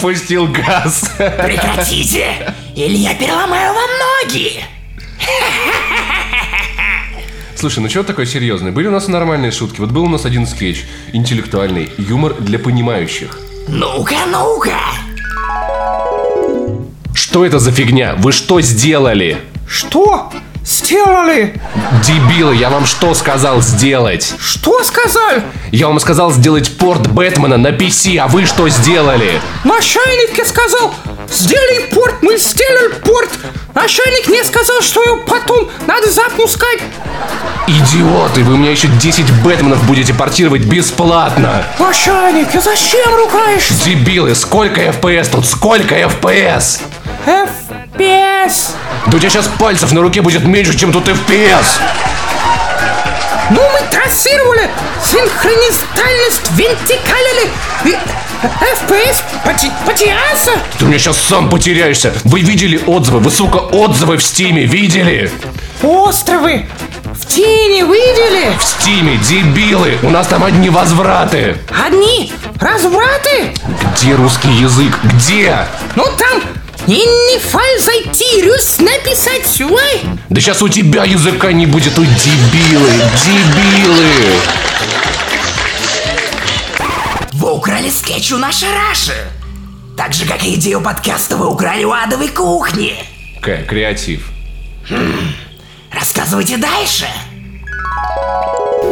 Пустил 0.00 0.46
газ. 0.46 1.10
Прекратите, 1.16 2.54
или 2.76 2.96
я 2.96 3.14
переломаю 3.14 3.74
вам 3.74 3.90
ноги! 4.24 4.64
Слушай, 7.56 7.80
ну 7.80 7.90
что 7.90 8.02
такое 8.04 8.24
серьезное? 8.24 8.72
Были 8.72 8.86
у 8.86 8.90
нас 8.90 9.08
и 9.08 9.10
нормальные 9.10 9.50
шутки. 9.50 9.80
Вот 9.80 9.90
был 9.90 10.04
у 10.04 10.08
нас 10.08 10.24
один 10.24 10.46
скетч. 10.46 10.84
Интеллектуальный. 11.12 11.92
Юмор 11.98 12.34
для 12.40 12.58
понимающих. 12.58 13.38
Ну-ка, 13.68 14.16
ну-ка! 14.30 14.78
Что 17.12 17.44
это 17.44 17.58
за 17.58 17.70
фигня? 17.70 18.14
Вы 18.16 18.32
что 18.32 18.60
сделали? 18.62 19.38
Что? 19.68 20.32
Сделали? 20.64 21.58
Дебилы, 22.04 22.54
я 22.54 22.68
вам 22.68 22.84
что 22.84 23.14
сказал 23.14 23.62
сделать? 23.62 24.34
Что 24.38 24.82
сказали? 24.84 25.42
Я 25.72 25.86
вам 25.86 25.98
сказал 26.00 26.32
сделать 26.32 26.76
порт 26.76 27.06
Бэтмена 27.08 27.56
на 27.56 27.68
PC, 27.68 28.18
а 28.18 28.28
вы 28.28 28.44
что 28.44 28.68
сделали? 28.68 29.40
Начальник 29.64 30.36
я 30.36 30.44
сказал, 30.44 30.94
сделай 31.30 31.86
порт, 31.92 32.22
мы 32.22 32.36
сделали 32.36 32.92
порт. 33.04 33.30
Начальник 33.74 34.28
мне 34.28 34.44
сказал, 34.44 34.82
что 34.82 35.02
его 35.02 35.16
потом 35.26 35.68
надо 35.86 36.10
запускать. 36.10 36.80
Идиоты, 37.66 38.42
вы 38.42 38.56
мне 38.56 38.72
еще 38.72 38.88
10 38.88 39.30
Бэтменов 39.42 39.82
будете 39.84 40.12
портировать 40.12 40.62
бесплатно. 40.64 41.64
Начальник, 41.78 42.54
а 42.54 42.60
зачем 42.60 43.14
ругаешься? 43.14 43.74
Дебилы, 43.84 44.34
сколько 44.34 44.80
FPS 44.82 45.30
тут? 45.30 45.46
Сколько 45.46 45.96
FPS? 45.96 46.80
FPS. 48.04 48.72
Да 49.06 49.16
у 49.16 49.20
тебя 49.20 49.30
сейчас 49.30 49.48
пальцев 49.58 49.92
на 49.92 50.00
руке 50.00 50.22
будет 50.22 50.44
меньше, 50.44 50.76
чем 50.76 50.92
тут 50.92 51.08
FPS. 51.08 51.78
Ну, 53.50 53.60
мы 53.60 53.80
трассировали 53.90 54.70
синхронистальность, 55.04 56.50
вертикалили, 56.56 57.50
и 57.84 57.96
FPS 58.42 59.22
поте- 59.44 59.72
потерялся. 59.84 60.52
Ты 60.78 60.84
меня 60.86 60.98
сейчас 60.98 61.18
сам 61.18 61.50
потеряешься. 61.50 62.12
Вы 62.24 62.40
видели 62.40 62.80
отзывы? 62.86 63.18
Вы, 63.20 63.30
сука, 63.30 63.56
отзывы 63.56 64.16
в 64.16 64.22
Стиме 64.22 64.64
видели? 64.66 65.30
Островы 65.82 66.66
в 67.12 67.26
тени 67.26 67.82
видели? 67.82 68.56
В 68.56 68.62
Стиме, 68.62 69.16
дебилы! 69.16 69.98
У 70.02 70.10
нас 70.10 70.26
там 70.28 70.44
одни 70.44 70.70
возвраты! 70.70 71.56
Одни 71.86 72.32
развраты? 72.60 73.52
Где 73.96 74.14
русский 74.14 74.52
язык? 74.52 74.96
Где? 75.02 75.56
Ну, 75.96 76.04
там 76.16 76.40
и 76.94 77.06
не 77.06 77.38
файл 77.38 77.80
зайти, 77.80 78.42
рюс 78.42 78.78
написать, 78.78 79.60
ой. 79.60 80.00
Да 80.28 80.40
сейчас 80.40 80.60
у 80.62 80.68
тебя 80.68 81.04
языка 81.04 81.52
не 81.52 81.66
будет, 81.66 81.98
ой, 81.98 82.06
дебилы, 82.06 82.90
дебилы! 83.24 84.06
Вы 87.32 87.52
украли 87.52 87.90
скетч 87.90 88.32
у 88.32 88.38
нашей 88.38 88.68
Раши. 88.72 89.14
Так 89.96 90.12
же, 90.12 90.26
как 90.26 90.44
и 90.44 90.54
идею 90.54 90.80
подкаста 90.80 91.36
вы 91.36 91.46
украли 91.46 91.84
у 91.84 91.92
адовой 91.92 92.28
кухни. 92.28 92.94
К, 93.40 93.64
креатив. 93.68 94.30
Рассказывайте 95.92 96.56
дальше. 96.56 97.06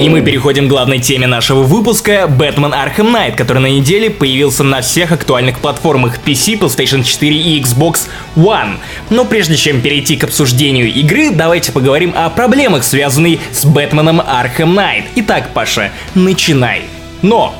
И 0.00 0.08
мы 0.08 0.22
переходим 0.22 0.66
к 0.66 0.70
главной 0.70 1.00
теме 1.00 1.26
нашего 1.26 1.64
выпуска— 1.64 2.26
Бэтмен 2.28 2.72
Arkham 2.72 3.12
Knight, 3.12 3.34
который 3.34 3.58
на 3.58 3.66
неделе 3.66 4.10
появился 4.10 4.62
на 4.62 4.80
всех 4.80 5.10
актуальных 5.10 5.58
платформах 5.58 6.20
PC, 6.24 6.56
PlayStation 6.60 7.02
4 7.02 7.36
и 7.36 7.60
Xbox 7.60 8.02
One. 8.36 8.76
Но 9.10 9.24
прежде 9.24 9.56
чем 9.56 9.80
перейти 9.80 10.16
к 10.16 10.22
обсуждению 10.22 10.86
игры, 10.94 11.32
давайте 11.32 11.72
поговорим 11.72 12.12
о 12.14 12.30
проблемах, 12.30 12.84
связанных 12.84 13.40
с 13.50 13.64
Бэтменом 13.64 14.20
Arkham 14.20 14.76
Knight. 14.76 15.06
Итак, 15.16 15.50
Паша, 15.52 15.90
начинай. 16.14 16.82
Но 17.22 17.52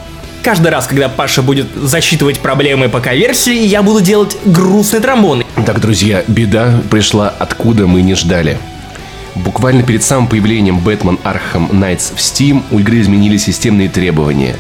Каждый 0.45 0.69
раз, 0.69 0.87
когда 0.87 1.09
Паша 1.09 1.43
будет 1.43 1.67
засчитывать 1.75 2.39
проблемы 2.39 2.89
пока 2.89 3.13
версии, 3.13 3.67
я 3.67 3.83
буду 3.83 4.01
делать 4.01 4.37
грустный 4.45 5.01
тромбон. 5.01 5.45
Так, 5.67 5.81
друзья, 5.81 6.23
беда 6.29 6.81
пришла 6.89 7.29
откуда 7.29 7.89
мы 7.89 8.03
не 8.03 8.15
ждали. 8.15 8.57
Буквально 9.45 9.83
перед 9.83 10.03
самым 10.03 10.27
появлением 10.27 10.79
Batman 10.79 11.19
Arkham 11.23 11.71
Knights 11.71 12.15
в 12.15 12.19
Steam 12.19 12.63
у 12.71 12.79
игры 12.81 13.01
изменили 13.01 13.37
системные 13.37 13.89
требования. 13.89 14.57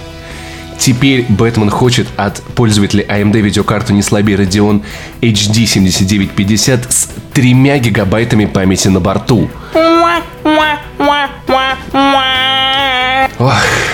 Теперь 0.79 1.27
Бэтмен 1.29 1.71
хочет 1.71 2.07
от 2.17 2.41
пользователей 2.55 3.05
AMD 3.05 3.41
видеокарту 3.41 3.93
не 3.93 4.03
слабее 4.03 4.39
Radeon 4.39 4.83
HD 5.21 5.67
7950 5.67 6.93
с 6.93 7.09
3 7.35 7.53
гигабайтами 7.81 8.45
памяти 8.47 8.89
на 8.89 9.01
борту. 9.01 9.51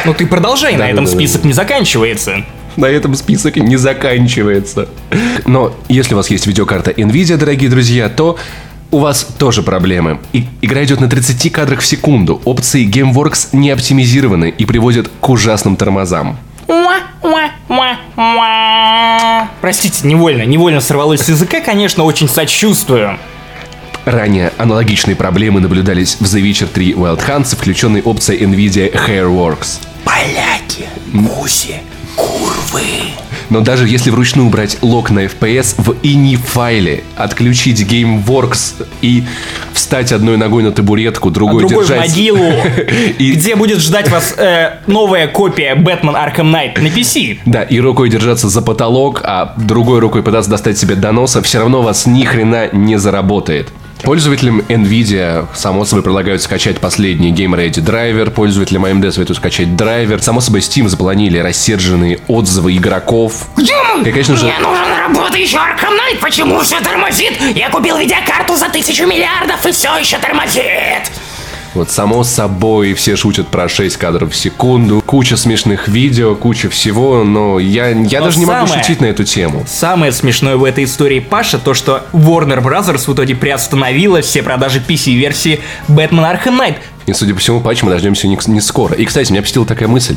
Ну 0.04 0.14
ты 0.14 0.26
продолжай, 0.26 0.76
на 0.76 0.90
этом 0.90 1.06
список 1.06 1.44
не 1.44 1.54
заканчивается. 1.54 2.44
на 2.76 2.86
этом 2.86 3.14
список 3.14 3.56
не 3.56 3.76
заканчивается. 3.76 4.88
Но 5.46 5.74
если 5.88 6.14
у 6.14 6.16
вас 6.18 6.28
есть 6.28 6.46
видеокарта 6.46 6.90
Nvidia, 6.90 7.36
дорогие 7.36 7.70
друзья, 7.70 8.08
то 8.08 8.36
у 8.94 8.98
вас 8.98 9.26
тоже 9.38 9.62
проблемы. 9.62 10.20
И- 10.32 10.44
игра 10.62 10.84
идет 10.84 11.00
на 11.00 11.08
30 11.08 11.50
кадрах 11.50 11.80
в 11.80 11.86
секунду. 11.86 12.40
Опции 12.44 12.86
GameWorks 12.88 13.48
не 13.52 13.70
оптимизированы 13.70 14.54
и 14.56 14.64
приводят 14.64 15.10
к 15.20 15.28
ужасным 15.28 15.76
тормозам. 15.76 16.38
Простите, 19.60 20.06
невольно, 20.06 20.42
невольно 20.42 20.80
сорвалось 20.80 21.22
с 21.22 21.28
языка, 21.28 21.60
конечно, 21.60 22.04
очень 22.04 22.28
сочувствую. 22.28 23.18
Ранее 24.04 24.52
аналогичные 24.58 25.16
проблемы 25.16 25.60
наблюдались 25.60 26.16
в 26.20 26.24
The 26.24 26.40
Witcher 26.42 26.66
3 26.66 26.92
Wild 26.92 27.26
Hunt, 27.26 27.56
включенной 27.56 28.02
опцией 28.02 28.44
Nvidia 28.44 28.92
Hairworks. 28.94 29.80
Поляки, 30.04 30.86
гуси, 31.12 31.76
курвы. 32.14 32.82
Но 33.50 33.60
даже 33.60 33.88
если 33.88 34.10
вручную 34.10 34.48
брать 34.48 34.78
лог 34.82 35.10
на 35.10 35.24
FPS 35.26 35.74
в 35.78 35.90
ini 36.02 36.36
файле, 36.36 37.04
отключить 37.16 37.80
GameWorks 37.82 38.86
и 39.02 39.24
встать 39.72 40.12
одной 40.12 40.36
ногой 40.36 40.62
на 40.62 40.72
табуретку, 40.72 41.28
А 41.28 41.32
другой, 41.32 41.60
другой 41.60 41.84
в 41.84 41.88
держать... 41.88 42.08
могилу, 42.08 42.52
где 43.18 43.56
будет 43.56 43.80
ждать 43.80 44.08
вас 44.10 44.34
э, 44.36 44.78
новая 44.86 45.28
копия 45.28 45.74
Бэтмен 45.74 46.14
Arkham 46.14 46.52
Knight 46.52 46.80
на 46.80 46.88
PC. 46.88 47.38
Да, 47.44 47.62
и 47.62 47.78
рукой 47.80 48.08
держаться 48.08 48.48
за 48.48 48.62
потолок, 48.62 49.20
а 49.24 49.54
другой 49.56 49.98
рукой 50.00 50.22
пытаться 50.22 50.50
достать 50.50 50.78
себе 50.78 50.94
до 50.94 51.12
носа, 51.12 51.42
все 51.42 51.58
равно 51.58 51.82
вас 51.82 52.06
ни 52.06 52.24
хрена 52.24 52.68
не 52.72 52.98
заработает. 52.98 53.68
Пользователям 54.04 54.60
NVIDIA, 54.60 55.46
само 55.54 55.86
собой, 55.86 56.02
предлагают 56.02 56.42
скачать 56.42 56.78
последний 56.78 57.32
Game 57.32 57.54
Ready 57.56 57.80
драйвер, 57.80 58.30
пользователям 58.30 58.84
AMD 58.84 59.12
советуют 59.12 59.38
скачать 59.38 59.76
драйвер. 59.76 60.22
Само 60.22 60.40
собой, 60.40 60.60
Steam 60.60 60.88
заполонили 60.88 61.38
рассерженные 61.38 62.20
отзывы 62.28 62.76
игроков. 62.76 63.46
И, 63.56 64.10
конечно 64.10 64.36
же, 64.36 64.44
Мне 64.44 64.58
нужен 64.58 64.84
работающий 64.98 65.56
Arkham 65.56 65.94
Knight, 65.94 66.18
почему 66.20 66.60
все 66.60 66.80
тормозит? 66.80 67.32
Я 67.54 67.70
купил 67.70 67.96
видеокарту 67.96 68.56
за 68.56 68.68
тысячу 68.68 69.06
миллиардов 69.06 69.64
и 69.64 69.72
все 69.72 69.96
еще 69.96 70.18
тормозит. 70.18 71.10
Вот 71.74 71.90
само 71.90 72.24
собой, 72.24 72.94
все 72.94 73.16
шутят 73.16 73.48
про 73.48 73.68
6 73.68 73.96
кадров 73.96 74.32
в 74.32 74.36
секунду, 74.36 75.02
куча 75.04 75.36
смешных 75.36 75.88
видео, 75.88 76.34
куча 76.34 76.68
всего, 76.70 77.24
но 77.24 77.58
я, 77.58 77.88
я 77.88 78.20
Но 78.20 78.26
даже 78.26 78.38
не 78.38 78.46
могу 78.46 78.66
самое- 78.66 78.82
шутить 78.82 79.00
на 79.00 79.06
эту 79.06 79.24
тему. 79.24 79.64
Самое 79.66 80.12
смешное 80.12 80.56
в 80.56 80.64
этой 80.64 80.84
истории, 80.84 81.20
Паша, 81.20 81.58
то, 81.58 81.74
что 81.74 82.02
Warner 82.12 82.62
Bros. 82.62 82.96
в 83.06 83.12
итоге 83.14 83.34
приостановила 83.34 84.20
все 84.22 84.42
продажи 84.42 84.82
PC-версии 84.86 85.60
Batman 85.88 86.32
Arkham 86.32 86.58
Knight. 86.58 86.76
И, 87.06 87.12
судя 87.12 87.34
по 87.34 87.40
всему, 87.40 87.60
патч 87.60 87.82
мы 87.82 87.90
дождемся 87.90 88.26
не, 88.28 88.38
не 88.46 88.60
скоро. 88.60 88.94
И, 88.94 89.04
кстати, 89.04 89.30
меня 89.30 89.42
посетила 89.42 89.66
такая 89.66 89.88
мысль. 89.88 90.16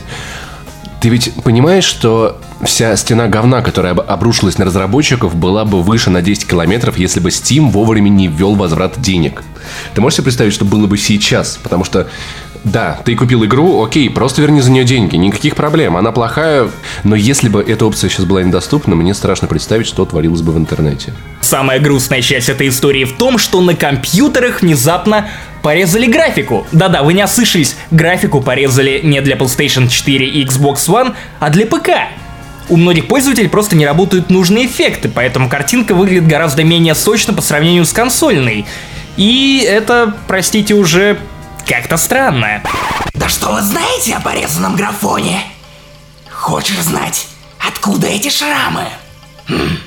Ты 1.02 1.10
ведь 1.10 1.32
понимаешь, 1.44 1.84
что 1.84 2.40
вся 2.64 2.96
стена 2.96 3.28
говна, 3.28 3.62
которая 3.62 3.92
об- 3.92 4.02
обрушилась 4.10 4.58
на 4.58 4.66
разработчиков, 4.66 5.36
была 5.36 5.64
бы 5.64 5.84
выше 5.84 6.10
на 6.10 6.22
10 6.24 6.48
километров, 6.48 6.98
если 6.98 7.20
бы 7.20 7.30
Steam 7.30 7.70
вовремя 7.70 8.10
не 8.10 8.28
ввел 8.28 8.56
возврат 8.56 9.00
денег. 9.00 9.44
Ты 9.94 10.02
можешь 10.02 10.18
себе 10.18 10.26
представить, 10.26 10.54
что 10.54 10.66
было 10.66 10.88
бы 10.88 10.98
сейчас? 10.98 11.60
Потому 11.62 11.84
что, 11.84 12.08
да, 12.64 13.00
ты 13.06 13.16
купил 13.16 13.46
игру, 13.46 13.84
окей, 13.84 14.10
просто 14.10 14.42
верни 14.42 14.62
за 14.62 14.72
нее 14.72 14.84
деньги, 14.84 15.16
никаких 15.16 15.56
проблем, 15.56 15.98
она 15.98 16.12
плохая, 16.12 16.70
но 17.04 17.16
если 17.16 17.50
бы 17.50 17.62
эта 17.62 17.86
опция 17.86 18.10
сейчас 18.10 18.26
была 18.26 18.44
недоступна, 18.44 18.96
мне 18.96 19.14
страшно 19.14 19.48
представить, 19.48 19.88
что 19.88 20.06
творилось 20.06 20.42
бы 20.42 20.52
в 20.52 20.58
интернете. 20.58 21.14
Самая 21.42 21.80
грустная 21.80 22.22
часть 22.22 22.50
этой 22.50 22.70
истории 22.70 23.06
в 23.06 23.16
том, 23.18 23.38
что 23.38 23.62
на 23.62 23.76
компьютерах 23.76 24.62
внезапно 24.62 25.30
порезали 25.62 26.08
графику. 26.10 26.68
Да-да, 26.72 27.04
вы 27.04 27.14
не 27.14 27.24
ослышались, 27.24 27.76
графику 27.92 28.42
порезали 28.42 29.02
не 29.04 29.22
для 29.22 29.36
PlayStation 29.36 29.88
4 29.88 30.28
и 30.28 30.46
Xbox 30.46 30.88
One, 30.88 31.14
а 31.40 31.50
для 31.50 31.66
ПК. 31.66 31.90
У 32.70 32.76
многих 32.76 33.08
пользователей 33.08 33.48
просто 33.48 33.78
не 33.78 33.86
работают 33.86 34.30
нужные 34.30 34.66
эффекты, 34.66 35.08
поэтому 35.08 35.48
картинка 35.48 35.96
выглядит 35.96 36.28
гораздо 36.28 36.64
менее 36.66 36.96
сочно 36.96 37.34
по 37.34 37.42
сравнению 37.42 37.86
с 37.86 37.94
консольной. 37.94 38.66
И 39.18 39.66
это, 39.68 40.16
простите, 40.28 40.76
уже 40.76 41.20
как-то 41.68 41.98
странно. 41.98 42.62
Да 43.14 43.28
что 43.28 43.52
вы 43.52 43.62
знаете 43.62 44.16
о 44.16 44.22
порезанном 44.22 44.76
графоне? 44.76 45.42
Хочешь 46.32 46.80
знать, 46.80 47.28
откуда 47.60 48.08
эти 48.08 48.30
шрамы? 48.30 48.86
Хм. 49.50 49.80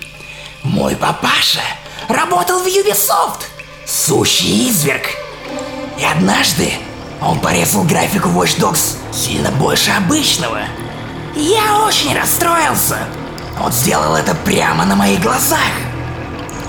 Мой 0.64 0.96
папаша 0.96 1.60
работал 2.08 2.60
в 2.60 2.66
Ubisoft. 2.66 3.42
Сущий 3.87 4.68
изверг. 4.68 5.04
И 5.96 6.04
однажды 6.04 6.72
он 7.20 7.38
порезал 7.38 7.84
графику 7.84 8.28
Watch 8.30 8.58
Dogs 8.58 8.96
сильно 9.12 9.50
больше 9.52 9.92
обычного. 9.92 10.60
Я 11.37 11.84
очень 11.87 12.16
расстроился. 12.18 12.99
Он 13.62 13.70
сделал 13.70 14.16
это 14.16 14.34
прямо 14.34 14.84
на 14.84 14.96
моих 14.96 15.20
глазах. 15.20 15.70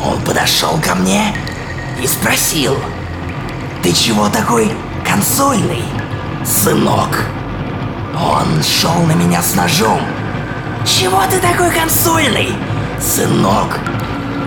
Он 0.03 0.22
подошел 0.22 0.80
ко 0.80 0.96
мне 0.96 1.34
и 2.00 2.08
спросил, 2.08 2.78
ты 3.82 3.94
чего 3.94 4.30
такой 4.30 4.72
консольный, 5.04 5.84
сынок? 6.46 7.26
Он 8.16 8.62
шел 8.64 9.04
на 9.04 9.14
меня 9.14 9.42
с 9.42 9.56
ножом. 9.56 10.02
Чего 10.86 11.24
ты 11.30 11.40
такой 11.40 11.72
консольный, 11.72 12.54
сынок? 13.00 13.80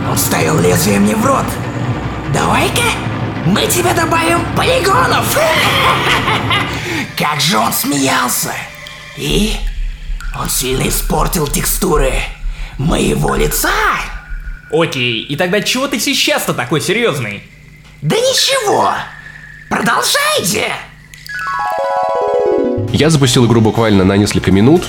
Он 0.09 0.17
вставил 0.17 0.59
лезвие 0.61 1.01
мне 1.01 1.17
в 1.17 1.25
рот. 1.27 1.47
Давай-ка 2.33 2.83
мы 3.47 3.67
тебе 3.67 3.93
добавим 3.93 4.45
полигонов. 4.57 5.37
Как 7.19 7.41
же 7.41 7.59
он 7.59 7.73
смеялся. 7.73 8.53
И 9.17 9.57
он 10.39 10.49
сильно 10.49 10.89
испортил 10.89 11.47
текстуры 11.47 12.13
моего 12.79 13.35
лица. 13.35 13.71
Окей, 14.71 15.23
и 15.23 15.37
тогда 15.37 15.61
чего 15.61 15.87
ты 15.89 16.01
сейчас-то 16.01 16.55
такой 16.55 16.81
серьезный? 16.81 17.43
Да 18.03 18.17
ничего. 18.17 18.93
Продолжайте. 19.69 20.73
Я 22.93 23.11
запустил 23.11 23.47
игру 23.47 23.61
буквально 23.61 24.05
на 24.05 24.17
несколько 24.17 24.53
минут. 24.53 24.85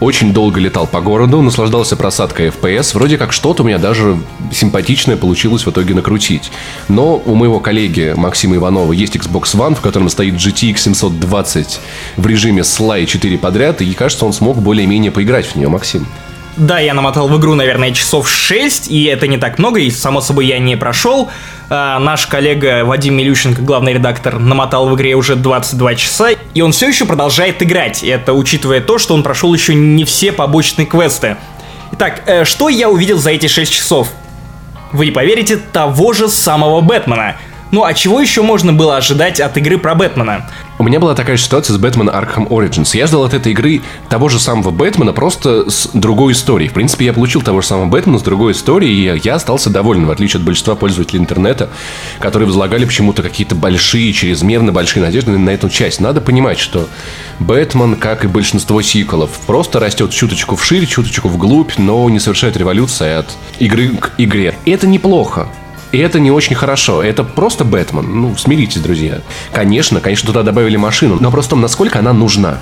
очень 0.00 0.32
долго 0.32 0.60
летал 0.60 0.86
по 0.86 1.00
городу, 1.00 1.40
наслаждался 1.40 1.96
просадкой 1.96 2.48
FPS. 2.48 2.94
Вроде 2.94 3.16
как 3.16 3.32
что-то 3.32 3.62
у 3.62 3.66
меня 3.66 3.78
даже 3.78 4.18
симпатичное 4.52 5.16
получилось 5.16 5.64
в 5.64 5.70
итоге 5.70 5.94
накрутить. 5.94 6.50
Но 6.88 7.16
у 7.16 7.34
моего 7.34 7.60
коллеги 7.60 8.14
Максима 8.16 8.56
Иванова 8.56 8.92
есть 8.92 9.16
Xbox 9.16 9.54
One, 9.54 9.74
в 9.74 9.80
котором 9.80 10.08
стоит 10.08 10.34
GTX 10.34 10.76
720 10.78 11.80
в 12.16 12.26
режиме 12.26 12.62
слай 12.64 13.06
4 13.06 13.38
подряд, 13.38 13.80
и 13.80 13.92
кажется, 13.94 14.26
он 14.26 14.32
смог 14.32 14.58
более-менее 14.58 15.10
поиграть 15.10 15.46
в 15.46 15.56
нее, 15.56 15.68
Максим. 15.68 16.06
Да, 16.56 16.78
я 16.78 16.94
намотал 16.94 17.28
в 17.28 17.38
игру, 17.38 17.54
наверное, 17.54 17.92
часов 17.92 18.30
6, 18.30 18.88
и 18.90 19.04
это 19.04 19.26
не 19.26 19.36
так 19.36 19.58
много, 19.58 19.78
и, 19.78 19.90
само 19.90 20.22
собой, 20.22 20.46
я 20.46 20.58
не 20.58 20.74
прошел. 20.74 21.30
А, 21.68 21.98
наш 21.98 22.26
коллега 22.26 22.82
Вадим 22.84 23.14
Милющенко, 23.14 23.60
главный 23.60 23.92
редактор, 23.92 24.38
намотал 24.38 24.88
в 24.88 24.94
игре 24.94 25.14
уже 25.16 25.36
22 25.36 25.94
часа, 25.96 26.30
и 26.54 26.60
он 26.62 26.72
все 26.72 26.88
еще 26.88 27.04
продолжает 27.04 27.62
играть. 27.62 28.02
Это 28.02 28.32
учитывая 28.32 28.80
то, 28.80 28.96
что 28.96 29.12
он 29.14 29.22
прошел 29.22 29.52
еще 29.52 29.74
не 29.74 30.06
все 30.06 30.32
побочные 30.32 30.86
квесты. 30.86 31.36
Итак, 31.92 32.22
э, 32.26 32.44
что 32.44 32.70
я 32.70 32.88
увидел 32.88 33.18
за 33.18 33.32
эти 33.32 33.48
6 33.48 33.70
часов? 33.70 34.08
Вы 34.92 35.06
не 35.06 35.12
поверите, 35.12 35.58
того 35.58 36.14
же 36.14 36.28
самого 36.28 36.80
Бэтмена. 36.80 37.36
Ну 37.72 37.84
а 37.84 37.94
чего 37.94 38.20
еще 38.20 38.42
можно 38.42 38.72
было 38.72 38.96
ожидать 38.96 39.40
от 39.40 39.56
игры 39.56 39.78
про 39.78 39.94
Бэтмена? 39.94 40.48
У 40.78 40.84
меня 40.84 41.00
была 41.00 41.14
такая 41.14 41.36
ситуация 41.36 41.74
с 41.74 41.78
Бэтмен 41.78 42.10
Arkham 42.10 42.48
Origins. 42.48 42.96
Я 42.96 43.06
ждал 43.06 43.24
от 43.24 43.34
этой 43.34 43.52
игры 43.52 43.80
того 44.08 44.28
же 44.28 44.38
самого 44.38 44.70
Бэтмена, 44.70 45.12
просто 45.12 45.68
с 45.70 45.88
другой 45.94 46.34
историей. 46.34 46.68
В 46.68 46.74
принципе, 46.74 47.06
я 47.06 47.12
получил 47.12 47.40
того 47.42 47.62
же 47.62 47.66
самого 47.66 47.86
Бэтмена 47.86 48.18
с 48.18 48.22
другой 48.22 48.52
историей, 48.52 48.92
и 48.92 49.20
я 49.24 49.34
остался 49.34 49.70
доволен, 49.70 50.06
в 50.06 50.10
отличие 50.10 50.38
от 50.38 50.44
большинства 50.44 50.74
пользователей 50.74 51.18
интернета, 51.18 51.70
которые 52.20 52.46
возлагали 52.46 52.84
почему-то 52.84 53.22
какие-то 53.22 53.54
большие, 53.54 54.12
чрезмерно 54.12 54.70
большие 54.70 55.02
надежды 55.02 55.32
на 55.32 55.50
эту 55.50 55.70
часть. 55.70 55.98
Надо 56.00 56.20
понимать, 56.20 56.58
что 56.58 56.88
Бэтмен, 57.40 57.96
как 57.96 58.24
и 58.24 58.28
большинство 58.28 58.80
сиквелов, 58.82 59.30
просто 59.46 59.80
растет 59.80 60.10
чуточку 60.10 60.56
вширь, 60.56 60.86
чуточку 60.86 61.28
вглубь, 61.28 61.72
но 61.78 62.08
не 62.10 62.20
совершает 62.20 62.56
революции 62.56 63.12
от 63.12 63.30
игры 63.58 63.88
к 63.96 64.12
игре. 64.18 64.54
И 64.66 64.70
это 64.70 64.86
неплохо. 64.86 65.48
И 65.96 65.98
это 65.98 66.20
не 66.20 66.30
очень 66.30 66.54
хорошо. 66.54 67.02
Это 67.02 67.24
просто 67.24 67.64
Бэтмен. 67.64 68.20
Ну, 68.20 68.36
смиритесь, 68.36 68.82
друзья. 68.82 69.22
Конечно, 69.50 70.02
конечно, 70.02 70.26
туда 70.26 70.42
добавили 70.42 70.76
машину, 70.76 71.16
но 71.18 71.30
просто 71.30 71.56
насколько 71.56 72.00
она 72.00 72.12
нужна. 72.12 72.58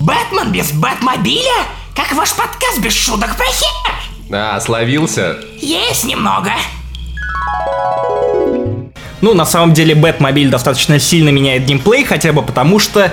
Бэтмен 0.00 0.50
без 0.50 0.72
Бэтмобиля? 0.72 1.62
Как 1.94 2.12
ваш 2.14 2.32
подкаст 2.32 2.80
без 2.80 2.92
шуток 2.92 3.36
про 3.36 3.44
хер? 3.44 3.92
А, 4.32 4.58
словился. 4.58 5.36
Есть 5.60 6.06
немного. 6.06 6.50
Ну, 9.20 9.32
на 9.32 9.46
самом 9.46 9.72
деле, 9.72 9.94
Бэтмобиль 9.94 10.50
достаточно 10.50 10.98
сильно 10.98 11.28
меняет 11.28 11.66
геймплей, 11.66 12.02
хотя 12.02 12.32
бы 12.32 12.42
потому 12.42 12.80
что 12.80 13.12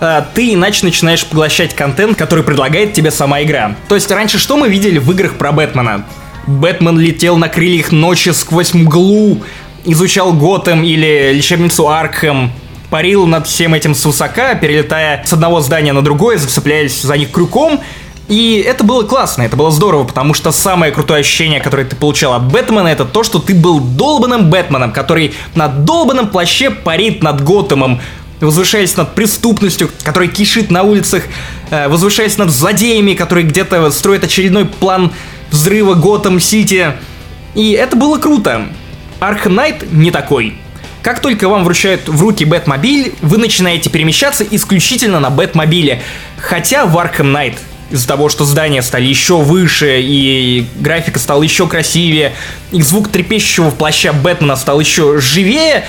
э, 0.00 0.22
ты 0.32 0.54
иначе 0.54 0.86
начинаешь 0.86 1.26
поглощать 1.26 1.76
контент, 1.76 2.16
который 2.16 2.44
предлагает 2.44 2.94
тебе 2.94 3.10
сама 3.10 3.42
игра. 3.42 3.76
То 3.90 3.94
есть 3.94 4.10
раньше 4.10 4.38
что 4.38 4.56
мы 4.56 4.70
видели 4.70 4.96
в 4.96 5.10
играх 5.10 5.34
про 5.34 5.52
Бэтмена? 5.52 6.06
Бэтмен 6.46 6.98
летел 6.98 7.36
на 7.36 7.48
крыльях 7.48 7.90
ночи 7.92 8.30
сквозь 8.30 8.72
мглу, 8.72 9.42
изучал 9.84 10.32
Готэм 10.32 10.84
или 10.84 11.32
лечебницу 11.34 11.88
Аркхэм, 11.88 12.52
парил 12.88 13.26
над 13.26 13.46
всем 13.46 13.74
этим 13.74 13.94
с 13.94 14.04
высока, 14.04 14.54
перелетая 14.54 15.24
с 15.24 15.32
одного 15.32 15.60
здания 15.60 15.92
на 15.92 16.02
другое, 16.02 16.38
зацепляясь 16.38 17.02
за 17.02 17.16
них 17.16 17.32
крюком. 17.32 17.80
И 18.28 18.64
это 18.66 18.82
было 18.82 19.02
классно, 19.04 19.42
это 19.42 19.56
было 19.56 19.70
здорово, 19.70 20.04
потому 20.04 20.34
что 20.34 20.50
самое 20.50 20.92
крутое 20.92 21.20
ощущение, 21.20 21.60
которое 21.60 21.84
ты 21.84 21.94
получал 21.94 22.32
от 22.34 22.44
Бэтмена, 22.50 22.88
это 22.88 23.04
то, 23.04 23.22
что 23.22 23.38
ты 23.38 23.54
был 23.54 23.78
долбанным 23.78 24.50
Бэтменом, 24.50 24.92
который 24.92 25.34
на 25.54 25.68
долбанном 25.68 26.28
плаще 26.28 26.70
парит 26.70 27.22
над 27.22 27.44
Готэмом, 27.44 28.00
возвышаясь 28.40 28.96
над 28.96 29.14
преступностью, 29.14 29.90
которая 30.02 30.28
кишит 30.28 30.70
на 30.70 30.82
улицах, 30.82 31.22
э, 31.70 31.88
возвышаясь 31.88 32.36
над 32.36 32.50
злодеями, 32.50 33.14
которые 33.14 33.46
где-то 33.46 33.90
строят 33.92 34.24
очередной 34.24 34.64
план 34.64 35.12
взрыва 35.50 35.94
Готэм 35.94 36.40
Сити. 36.40 36.92
И 37.54 37.72
это 37.72 37.96
было 37.96 38.18
круто. 38.18 38.68
Арк 39.20 39.46
Найт 39.46 39.90
не 39.92 40.10
такой. 40.10 40.58
Как 41.02 41.20
только 41.20 41.48
вам 41.48 41.64
вручают 41.64 42.08
в 42.08 42.20
руки 42.20 42.44
Бэтмобиль, 42.44 43.14
вы 43.22 43.38
начинаете 43.38 43.90
перемещаться 43.90 44.44
исключительно 44.44 45.20
на 45.20 45.30
Бэтмобиле. 45.30 46.02
Хотя 46.36 46.84
в 46.84 46.96
Arkham 46.96 47.32
Knight 47.32 47.56
из-за 47.90 48.08
того, 48.08 48.28
что 48.28 48.44
здания 48.44 48.82
стали 48.82 49.06
еще 49.06 49.36
выше, 49.36 50.00
и 50.00 50.66
графика 50.76 51.18
стала 51.18 51.42
еще 51.42 51.68
красивее, 51.68 52.32
и 52.72 52.82
звук 52.82 53.08
трепещущего 53.08 53.70
плаща 53.70 54.12
Бэтмена 54.12 54.56
стал 54.56 54.80
еще 54.80 55.18
живее, 55.20 55.84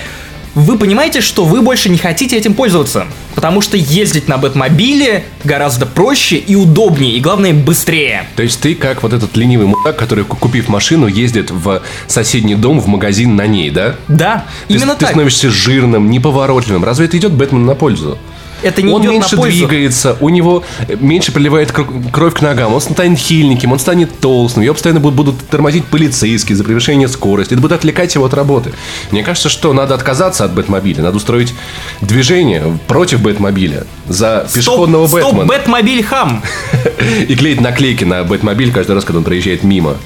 вы 0.58 0.76
понимаете, 0.76 1.20
что 1.20 1.44
вы 1.44 1.62
больше 1.62 1.88
не 1.88 1.98
хотите 1.98 2.36
этим 2.36 2.54
пользоваться. 2.54 3.06
Потому 3.34 3.60
что 3.60 3.76
ездить 3.76 4.26
на 4.26 4.38
Бэтмобиле 4.38 5.24
гораздо 5.44 5.86
проще 5.86 6.36
и 6.36 6.56
удобнее, 6.56 7.14
и 7.14 7.20
главное 7.20 7.54
быстрее. 7.54 8.26
То 8.34 8.42
есть 8.42 8.60
ты 8.60 8.74
как 8.74 9.04
вот 9.04 9.12
этот 9.12 9.36
ленивый 9.36 9.66
мудак, 9.66 9.96
который, 9.96 10.24
купив 10.24 10.68
машину, 10.68 11.06
ездит 11.06 11.52
в 11.52 11.82
соседний 12.08 12.56
дом, 12.56 12.80
в 12.80 12.88
магазин 12.88 13.36
на 13.36 13.46
ней, 13.46 13.70
да? 13.70 13.94
Да, 14.08 14.46
Ты, 14.66 14.74
именно 14.74 14.94
ты 14.94 15.00
так. 15.00 15.10
становишься 15.10 15.50
жирным, 15.50 16.10
неповоротливым. 16.10 16.84
Разве 16.84 17.06
это 17.06 17.16
идет 17.16 17.32
Бэтмену 17.32 17.64
на 17.64 17.76
пользу? 17.76 18.18
Это 18.62 18.82
не 18.82 18.92
он 18.92 19.02
идет 19.02 19.12
меньше 19.12 19.36
на 19.36 19.42
пользу. 19.42 19.58
двигается, 19.58 20.16
у 20.20 20.28
него 20.28 20.64
меньше 21.00 21.32
приливает 21.32 21.72
кр- 21.72 21.86
кровь 22.12 22.34
к 22.34 22.40
ногам, 22.42 22.74
он 22.74 22.80
станет 22.80 23.18
хильненьким, 23.18 23.72
он 23.72 23.78
станет 23.78 24.18
толстым, 24.20 24.62
его 24.62 24.74
постоянно 24.74 25.00
будут, 25.00 25.48
тормозить 25.48 25.84
полицейские 25.84 26.56
за 26.56 26.64
превышение 26.64 27.08
скорости, 27.08 27.52
это 27.52 27.62
будет 27.62 27.72
отвлекать 27.72 28.14
его 28.14 28.24
от 28.24 28.34
работы. 28.34 28.72
Мне 29.10 29.22
кажется, 29.22 29.48
что 29.48 29.72
надо 29.72 29.94
отказаться 29.94 30.44
от 30.44 30.52
Бэтмобиля, 30.54 31.02
надо 31.02 31.16
устроить 31.16 31.54
движение 32.00 32.78
против 32.86 33.20
Бэтмобиля 33.22 33.86
за 34.08 34.46
пешеходного 34.52 35.06
стоп, 35.06 35.20
стоп, 35.20 35.34
Бэтмена 35.34 35.46
Бэтмобиль 35.46 36.02
хам. 36.02 36.42
и 37.28 37.34
клеить 37.34 37.60
наклейки 37.60 38.04
на 38.04 38.24
Бэтмобиль 38.24 38.72
каждый 38.72 38.92
раз, 38.92 39.04
когда 39.04 39.18
он 39.18 39.24
проезжает 39.24 39.62
мимо. 39.62 39.96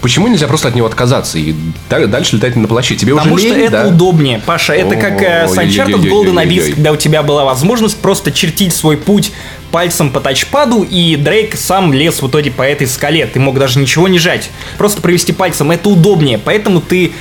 Почему 0.00 0.28
нельзя 0.28 0.46
просто 0.46 0.68
от 0.68 0.74
него 0.74 0.86
отказаться 0.86 1.38
и 1.38 1.54
да- 1.88 2.06
дальше 2.06 2.36
летать 2.36 2.56
на 2.56 2.68
плаще? 2.68 2.96
Тебе 2.96 3.14
Потому 3.14 3.34
уже 3.34 3.46
что 3.46 3.54
лень, 3.54 3.64
это 3.66 3.82
да? 3.82 3.88
удобнее, 3.88 4.40
Паша. 4.44 4.74
Это 4.74 4.96
как 4.96 5.22
э, 5.22 5.48
с 5.48 5.56
Uncharted. 5.56 6.02
Golden 6.02 6.34
Abyss, 6.34 6.74
когда 6.74 6.92
у 6.92 6.96
тебя 6.96 7.22
была 7.22 7.44
возможность 7.44 7.96
просто 7.98 8.30
чертить 8.32 8.74
свой 8.74 8.96
путь 8.96 9.32
пальцем 9.70 10.10
по 10.10 10.20
тачпаду, 10.20 10.82
и 10.82 11.16
Дрейк 11.16 11.56
сам 11.56 11.92
лез 11.92 12.22
в 12.22 12.28
итоге 12.28 12.50
по 12.50 12.62
этой 12.62 12.86
скале. 12.86 13.26
Ты 13.26 13.40
мог 13.40 13.58
даже 13.58 13.78
ничего 13.78 14.08
не 14.08 14.18
жать. 14.18 14.50
Просто 14.78 15.02
провести 15.02 15.32
пальцем. 15.32 15.70
Это 15.70 15.88
удобнее. 15.88 16.38
Поэтому 16.38 16.80
ты 16.80 17.12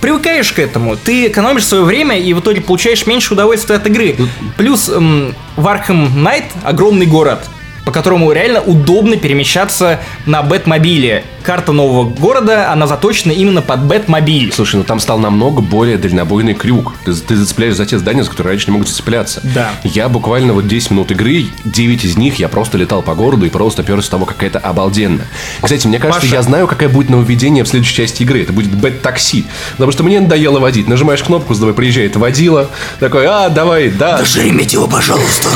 привыкаешь 0.00 0.52
к 0.52 0.58
этому, 0.58 0.96
ты 0.96 1.26
экономишь 1.28 1.66
свое 1.66 1.82
время 1.82 2.18
и 2.18 2.32
в 2.34 2.40
итоге 2.40 2.60
получаешь 2.60 3.06
меньше 3.06 3.34
удовольствия 3.34 3.76
от 3.76 3.86
игры. 3.86 4.16
Плюс 4.56 4.88
эм, 4.88 5.34
в 5.56 5.66
Arkham 5.66 6.14
Knight 6.14 6.44
огромный 6.62 7.06
город, 7.06 7.48
по 7.88 7.92
которому 7.92 8.32
реально 8.32 8.60
удобно 8.60 9.16
перемещаться 9.16 10.00
на 10.26 10.42
Бэтмобиле. 10.42 11.24
Карта 11.42 11.72
нового 11.72 12.06
города, 12.06 12.70
она 12.70 12.86
заточена 12.86 13.32
именно 13.32 13.62
под 13.62 13.84
Бэтмобиль. 13.84 14.52
Слушай, 14.52 14.76
ну 14.76 14.84
там 14.84 15.00
стал 15.00 15.18
намного 15.18 15.62
более 15.62 15.96
дальнобойный 15.96 16.52
крюк. 16.52 16.92
Ты, 17.06 17.14
ты 17.14 17.34
зацепляешь 17.34 17.76
за 17.76 17.86
те 17.86 17.96
здания, 17.98 18.24
за 18.24 18.28
которые 18.28 18.50
раньше 18.50 18.66
не 18.66 18.72
могут 18.72 18.90
зацепляться. 18.90 19.40
Да. 19.42 19.70
Я 19.84 20.10
буквально 20.10 20.52
вот 20.52 20.68
10 20.68 20.90
минут 20.90 21.10
игры, 21.12 21.46
9 21.64 22.04
из 22.04 22.18
них 22.18 22.38
я 22.38 22.50
просто 22.50 22.76
летал 22.76 23.00
по 23.00 23.14
городу 23.14 23.46
и 23.46 23.48
просто 23.48 23.82
перся 23.82 24.04
с 24.04 24.10
того, 24.10 24.26
как 24.26 24.42
это 24.42 24.58
обалденно. 24.58 25.22
Кстати, 25.62 25.86
мне 25.86 25.98
кажется, 25.98 26.20
Паша. 26.20 26.34
я 26.34 26.42
знаю, 26.42 26.66
какое 26.66 26.90
будет 26.90 27.08
нововведение 27.08 27.64
в 27.64 27.68
следующей 27.68 27.94
части 27.94 28.22
игры. 28.22 28.42
Это 28.42 28.52
будет 28.52 28.74
bat-такси. 28.74 29.46
Потому 29.72 29.92
что 29.92 30.04
мне 30.04 30.20
надоело 30.20 30.58
водить. 30.58 30.88
Нажимаешь 30.88 31.22
кнопку, 31.22 31.54
с 31.54 31.58
тобой 31.58 31.72
приезжает 31.72 32.16
водила. 32.16 32.68
Такой, 33.00 33.24
а, 33.26 33.48
давай, 33.48 33.88
да, 33.88 34.22
Шереметьево, 34.26 34.86
пожалуйста. 34.88 35.48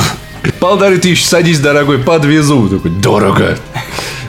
Полторы 0.60 0.98
тысячи, 0.98 1.24
садись, 1.24 1.58
дорогой, 1.60 1.98
подвезу. 1.98 2.68
Такой, 2.68 2.90
дорого. 2.90 3.58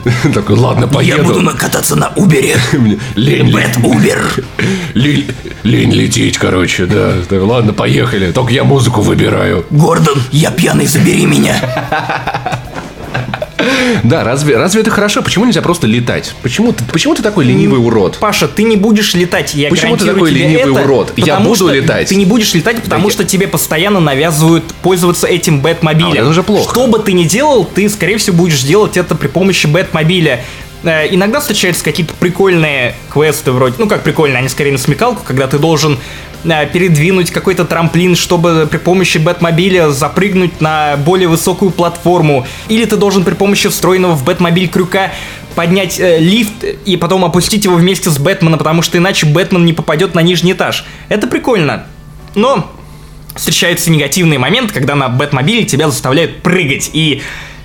Такой, 0.34 0.56
ладно, 0.56 0.82
Я 1.00 1.16
буду 1.18 1.34
поеду. 1.34 1.40
на- 1.40 1.52
кататься 1.54 1.96
на 1.96 2.08
Убере. 2.16 2.56
Лень, 3.14 3.50
Bat 3.52 3.78
Uber. 3.82 4.22
лень, 4.94 5.92
лететь, 5.92 6.36
короче, 6.38 6.86
да. 6.86 7.14
Ладно, 7.30 7.72
поехали. 7.72 8.32
Только 8.32 8.52
я 8.52 8.64
музыку 8.64 9.00
выбираю. 9.00 9.64
Гордон, 9.70 10.18
я 10.30 10.50
пьяный, 10.50 10.86
забери 10.86 11.26
меня. 11.26 11.56
Да, 14.02 14.24
разве, 14.24 14.56
разве 14.56 14.80
это 14.82 14.90
хорошо? 14.90 15.22
Почему 15.22 15.44
нельзя 15.44 15.62
просто 15.62 15.86
летать? 15.86 16.34
Почему 16.42 16.72
ты, 16.72 16.84
почему 16.84 17.14
ты 17.14 17.22
такой 17.22 17.44
ленивый 17.44 17.78
урод? 17.80 18.18
Паша, 18.20 18.48
ты 18.48 18.62
не 18.62 18.76
будешь 18.76 19.14
летать, 19.14 19.54
я 19.54 19.68
Почему 19.70 19.96
ты 19.96 20.04
такой 20.06 20.30
ленивый 20.30 20.72
это, 20.72 20.84
урод? 20.84 21.12
Я 21.16 21.40
буду 21.40 21.68
летать. 21.68 22.08
Ты 22.08 22.16
не 22.16 22.24
будешь 22.24 22.52
летать, 22.54 22.82
потому 22.82 23.06
я- 23.08 23.12
что 23.12 23.24
тебе 23.24 23.48
постоянно 23.48 24.00
навязывают 24.00 24.64
пользоваться 24.82 25.26
этим 25.26 25.60
Бэтмобилем. 25.60 26.12
А, 26.12 26.16
это 26.16 26.28
уже 26.28 26.42
плохо. 26.42 26.70
Что 26.70 26.86
бы 26.86 26.98
ты 26.98 27.12
ни 27.12 27.24
делал, 27.24 27.64
ты, 27.64 27.88
скорее 27.88 28.18
всего, 28.18 28.36
будешь 28.36 28.62
делать 28.62 28.96
это 28.96 29.14
при 29.14 29.28
помощи 29.28 29.66
Бэтмобиля. 29.66 30.44
Э, 30.82 31.06
Иногда 31.10 31.40
встречаются 31.40 31.82
какие-то 31.82 32.12
прикольные 32.20 32.94
квесты 33.10 33.52
вроде, 33.52 33.76
ну 33.78 33.88
как 33.88 34.02
прикольные, 34.02 34.38
они 34.38 34.48
скорее 34.48 34.72
на 34.72 34.78
смекалку, 34.78 35.22
когда 35.24 35.46
ты 35.46 35.58
должен 35.58 35.98
передвинуть 36.44 37.30
какой-то 37.30 37.64
трамплин, 37.64 38.14
чтобы 38.14 38.68
при 38.70 38.78
помощи 38.78 39.18
Бэтмобиля 39.18 39.90
запрыгнуть 39.90 40.60
на 40.60 40.96
более 40.96 41.28
высокую 41.28 41.70
платформу. 41.70 42.46
Или 42.68 42.84
ты 42.84 42.96
должен 42.96 43.24
при 43.24 43.34
помощи 43.34 43.68
встроенного 43.68 44.14
в 44.14 44.24
Бэтмобиль 44.24 44.68
крюка 44.68 45.12
поднять 45.54 45.98
э, 45.98 46.18
лифт 46.18 46.64
и 46.84 46.96
потом 46.96 47.24
опустить 47.24 47.64
его 47.64 47.76
вместе 47.76 48.10
с 48.10 48.18
Бэтменом, 48.18 48.58
потому 48.58 48.82
что 48.82 48.98
иначе 48.98 49.26
Бэтмен 49.26 49.64
не 49.64 49.72
попадет 49.72 50.14
на 50.14 50.20
нижний 50.20 50.52
этаж. 50.52 50.84
Это 51.08 51.26
прикольно. 51.26 51.86
Но 52.34 52.70
встречаются 53.34 53.90
негативные 53.90 54.38
моменты, 54.38 54.74
когда 54.74 54.94
на 54.94 55.08
Бэтмобиле 55.08 55.64
тебя 55.64 55.88
заставляют 55.88 56.42
прыгать. 56.42 56.90
И 56.92 57.22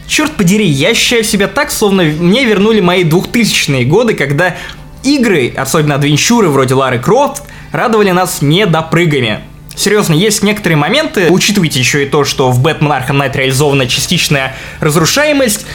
черт 0.07 0.31
подери, 0.33 0.65
я 0.65 0.89
ощущаю 0.89 1.23
себя 1.23 1.47
так, 1.47 1.71
словно 1.71 2.03
мне 2.03 2.45
вернули 2.45 2.79
мои 2.79 3.03
2000-е 3.03 3.85
годы, 3.85 4.13
когда 4.13 4.55
игры, 5.03 5.53
особенно 5.55 5.95
адвенчуры 5.95 6.49
вроде 6.49 6.73
Лары 6.73 6.99
Крофт, 6.99 7.43
радовали 7.71 8.12
нас 8.12 8.41
недопрыгами. 8.41 9.41
Серьезно, 9.75 10.13
есть 10.13 10.43
некоторые 10.43 10.77
моменты, 10.77 11.29
учитывайте 11.29 11.79
еще 11.79 12.03
и 12.03 12.05
то, 12.05 12.25
что 12.25 12.51
в 12.51 12.65
Batman 12.65 13.01
Arkham 13.01 13.21
Knight 13.21 13.38
реализована 13.38 13.88
частичная 13.88 14.55
разрушаемость, 14.82 15.65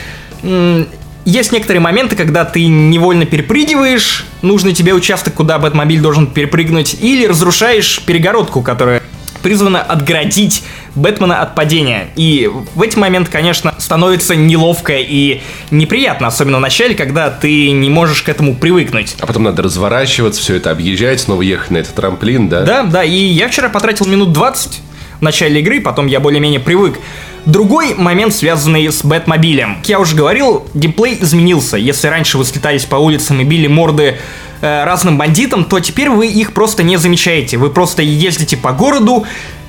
есть 1.24 1.52
некоторые 1.52 1.80
моменты, 1.80 2.16
когда 2.16 2.44
ты 2.44 2.66
невольно 2.66 3.24
перепрыгиваешь 3.24 4.26
нужный 4.42 4.74
тебе 4.74 4.92
участок, 4.92 5.32
куда 5.32 5.58
Бэтмобиль 5.58 6.00
должен 6.00 6.26
перепрыгнуть, 6.26 6.96
или 7.00 7.24
разрушаешь 7.26 8.02
перегородку, 8.04 8.60
которая 8.60 9.02
призвана 9.44 9.82
отгородить 9.82 10.64
Бэтмена 10.94 11.42
от 11.42 11.54
падения. 11.54 12.08
И 12.16 12.50
в 12.74 12.80
эти 12.80 12.98
моменты, 12.98 13.30
конечно, 13.30 13.74
становится 13.78 14.34
неловко 14.34 14.94
и 14.96 15.42
неприятно, 15.70 16.28
особенно 16.28 16.56
в 16.56 16.60
начале, 16.60 16.94
когда 16.94 17.30
ты 17.30 17.70
не 17.70 17.90
можешь 17.90 18.22
к 18.22 18.28
этому 18.30 18.56
привыкнуть. 18.56 19.16
А 19.20 19.26
потом 19.26 19.42
надо 19.42 19.62
разворачиваться, 19.62 20.40
все 20.40 20.56
это 20.56 20.70
объезжать, 20.70 21.20
снова 21.20 21.42
ехать 21.42 21.70
на 21.70 21.76
этот 21.76 21.94
трамплин, 21.94 22.48
да? 22.48 22.62
Да, 22.62 22.82
да, 22.84 23.04
и 23.04 23.14
я 23.14 23.48
вчера 23.48 23.68
потратил 23.68 24.06
минут 24.06 24.32
20 24.32 24.80
в 25.20 25.22
начале 25.22 25.60
игры, 25.60 25.80
потом 25.80 26.06
я 26.06 26.20
более-менее 26.20 26.60
привык. 26.60 26.98
Другой 27.44 27.94
момент, 27.94 28.34
связанный 28.34 28.90
с 28.90 29.04
Бэтмобилем. 29.04 29.76
Как 29.76 29.88
я 29.90 30.00
уже 30.00 30.16
говорил, 30.16 30.66
геймплей 30.72 31.18
изменился. 31.20 31.76
Если 31.76 32.08
раньше 32.08 32.38
вы 32.38 32.46
слетались 32.46 32.84
по 32.84 32.96
улицам 32.96 33.38
и 33.40 33.44
били 33.44 33.66
морды 33.66 34.16
э, 34.64 34.84
разным 34.84 35.18
бандитам, 35.18 35.64
то 35.64 35.78
теперь 35.80 36.08
вы 36.08 36.26
их 36.26 36.52
просто 36.52 36.82
не 36.82 36.96
замечаете. 36.96 37.58
Вы 37.58 37.70
просто 37.70 38.02
ездите 38.02 38.56
по 38.56 38.72
городу, 38.72 39.24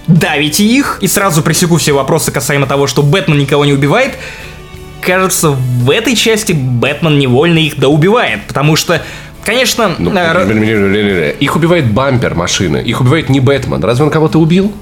давите 0.08 0.64
их, 0.64 1.00
и 1.02 1.08
сразу 1.08 1.42
пресеку 1.42 1.78
все 1.78 1.92
вопросы 1.92 2.32
касаемо 2.32 2.66
того, 2.66 2.88
что 2.88 3.04
Бэтмен 3.04 3.38
никого 3.38 3.66
не 3.66 3.74
убивает. 3.74 4.14
Кажется, 5.02 5.50
в 5.50 5.90
этой 5.90 6.16
части 6.16 6.54
Бэтмен 6.54 7.20
невольно 7.20 7.60
их 7.60 7.78
доубивает, 7.78 8.42
потому 8.48 8.76
что 8.76 9.02
Конечно, 9.44 9.96
Ну, 10.00 10.12
э, 10.16 11.36
их 11.40 11.56
убивает 11.56 11.86
бампер 11.92 12.34
машины, 12.34 12.78
их 12.78 13.00
убивает 13.00 13.30
не 13.30 13.40
Бэтмен. 13.40 13.84
Разве 13.84 14.04
он 14.04 14.10
кого-то 14.10 14.40
убил? 14.40 14.74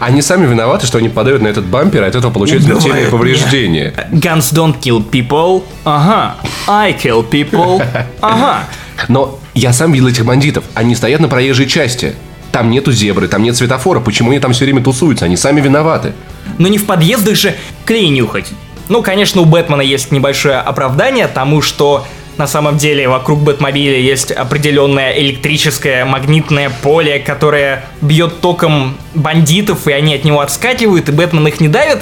Они 0.00 0.22
сами 0.22 0.46
виноваты, 0.46 0.86
что 0.86 0.98
они 0.98 1.08
подают 1.08 1.40
на 1.40 1.46
этот 1.46 1.66
бампер, 1.66 2.02
и 2.02 2.06
от 2.06 2.16
этого 2.16 2.32
получают 2.32 2.64
смертельные 2.64 3.06
повреждения. 3.06 3.94
Guns 4.10 4.52
don't 4.52 4.80
kill 4.80 5.08
people. 5.08 5.62
Ага. 5.84 6.36
I 6.66 6.92
kill 6.92 7.28
people. 7.28 7.80
Ага. 8.20 8.64
Но 9.06 9.38
я 9.54 9.72
сам 9.72 9.92
видел 9.92 10.08
этих 10.08 10.24
бандитов. 10.24 10.64
Они 10.74 10.94
стоят 10.94 11.20
на 11.20 11.28
проезжей 11.28 11.66
части. 11.66 12.14
Там 12.50 12.70
нету 12.70 12.90
зебры, 12.90 13.28
там 13.28 13.42
нет 13.42 13.56
светофора. 13.56 14.00
Почему 14.00 14.30
они 14.30 14.40
там 14.40 14.52
все 14.52 14.64
время 14.64 14.82
тусуются? 14.82 15.26
Они 15.26 15.36
сами 15.36 15.60
виноваты. 15.60 16.14
Но 16.58 16.66
не 16.68 16.78
в 16.78 16.86
подъездах 16.86 17.36
же 17.36 17.54
клей 17.84 18.08
нюхать. 18.08 18.46
Ну, 18.88 19.02
конечно, 19.02 19.42
у 19.42 19.44
Бэтмена 19.44 19.82
есть 19.82 20.10
небольшое 20.10 20.56
оправдание 20.56 21.28
тому, 21.28 21.60
что 21.60 22.06
на 22.38 22.46
самом 22.46 22.78
деле 22.78 23.08
вокруг 23.08 23.40
Бэтмобиля 23.40 23.98
есть 23.98 24.30
определенное 24.30 25.12
электрическое 25.18 26.04
магнитное 26.04 26.70
поле, 26.82 27.18
которое 27.18 27.84
бьет 28.00 28.40
током 28.40 28.96
бандитов, 29.14 29.88
и 29.88 29.92
они 29.92 30.14
от 30.14 30.24
него 30.24 30.40
отскакивают, 30.40 31.08
и 31.08 31.12
Бэтмен 31.12 31.46
их 31.48 31.60
не 31.60 31.68
давит. 31.68 31.98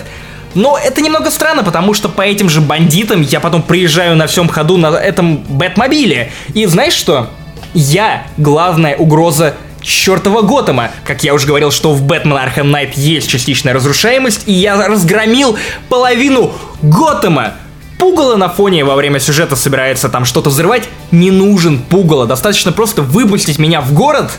Но 0.56 0.78
это 0.82 1.02
немного 1.02 1.30
странно, 1.30 1.62
потому 1.62 1.92
что 1.92 2.08
по 2.08 2.22
этим 2.22 2.48
же 2.48 2.62
бандитам 2.62 3.20
я 3.20 3.40
потом 3.40 3.62
приезжаю 3.62 4.16
на 4.16 4.26
всем 4.26 4.48
ходу 4.48 4.78
на 4.78 4.86
этом 4.86 5.36
Бэтмобиле. 5.36 6.32
И 6.54 6.64
знаешь 6.64 6.94
что? 6.94 7.28
Я 7.74 8.26
главная 8.38 8.96
угроза 8.96 9.54
чертова 9.82 10.40
Готэма. 10.40 10.90
Как 11.04 11.22
я 11.24 11.34
уже 11.34 11.46
говорил, 11.46 11.70
что 11.70 11.92
в 11.92 12.02
Бэтмен 12.02 12.38
Архем 12.38 12.70
Найт 12.70 12.94
есть 12.94 13.28
частичная 13.28 13.74
разрушаемость, 13.74 14.44
и 14.46 14.52
я 14.52 14.88
разгромил 14.88 15.58
половину 15.90 16.52
Готэма. 16.80 17.52
Пугало 17.98 18.36
на 18.36 18.48
фоне 18.48 18.82
во 18.82 18.94
время 18.94 19.20
сюжета 19.20 19.56
собирается 19.56 20.08
там 20.08 20.24
что-то 20.24 20.48
взрывать. 20.48 20.88
Не 21.10 21.30
нужен 21.30 21.80
пугало. 21.80 22.26
Достаточно 22.26 22.72
просто 22.72 23.02
выпустить 23.02 23.58
меня 23.58 23.82
в 23.82 23.92
город 23.92 24.30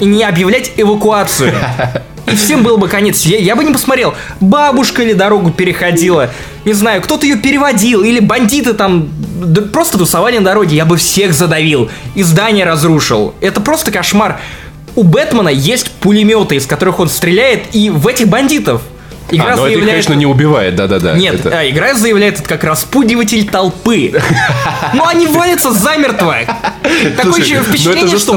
и 0.00 0.04
не 0.04 0.22
объявлять 0.22 0.72
эвакуацию. 0.76 1.54
И 2.32 2.36
всем 2.36 2.62
был 2.62 2.78
бы 2.78 2.88
конец. 2.88 3.22
Я, 3.22 3.38
я 3.38 3.56
бы 3.56 3.64
не 3.64 3.72
посмотрел, 3.72 4.14
бабушка 4.40 5.02
ли 5.02 5.14
дорогу 5.14 5.50
переходила, 5.50 6.30
не 6.64 6.72
знаю, 6.72 7.02
кто-то 7.02 7.26
ее 7.26 7.36
переводил, 7.36 8.02
или 8.02 8.20
бандиты 8.20 8.74
там 8.74 9.08
да 9.44 9.62
просто 9.62 9.98
тусовали 9.98 10.38
на 10.38 10.44
дороге. 10.44 10.76
Я 10.76 10.84
бы 10.84 10.96
всех 10.96 11.32
задавил 11.32 11.90
и 12.14 12.22
здание 12.22 12.64
разрушил. 12.64 13.34
Это 13.40 13.60
просто 13.60 13.90
кошмар. 13.90 14.40
У 14.96 15.02
Бэтмена 15.02 15.48
есть 15.48 15.90
пулеметы, 15.90 16.56
из 16.56 16.66
которых 16.66 16.98
он 17.00 17.08
стреляет, 17.08 17.74
и 17.74 17.90
в 17.90 18.06
этих 18.06 18.28
бандитов. 18.28 18.82
Игра 19.32 19.52
а, 19.52 19.56
но 19.56 19.62
это 19.62 19.70
их, 19.70 19.74
заявляет- 19.78 19.90
конечно, 20.06 20.14
не 20.14 20.26
убивает, 20.26 20.74
да-да-да. 20.74 21.14
нет, 21.14 21.46
Это- 21.46 21.56
а, 21.60 21.68
игра 21.68 21.94
заявляет 21.94 22.40
это 22.40 22.48
как 22.48 22.64
распугиватель 22.64 23.48
толпы. 23.48 24.12
Ну 24.94 25.06
они 25.06 25.28
валятся 25.28 25.72
замертво. 25.72 26.34
Такое 27.16 27.24
ну 27.24 27.36
это 27.36 27.62
впечатление, 27.62 28.18
что 28.18 28.34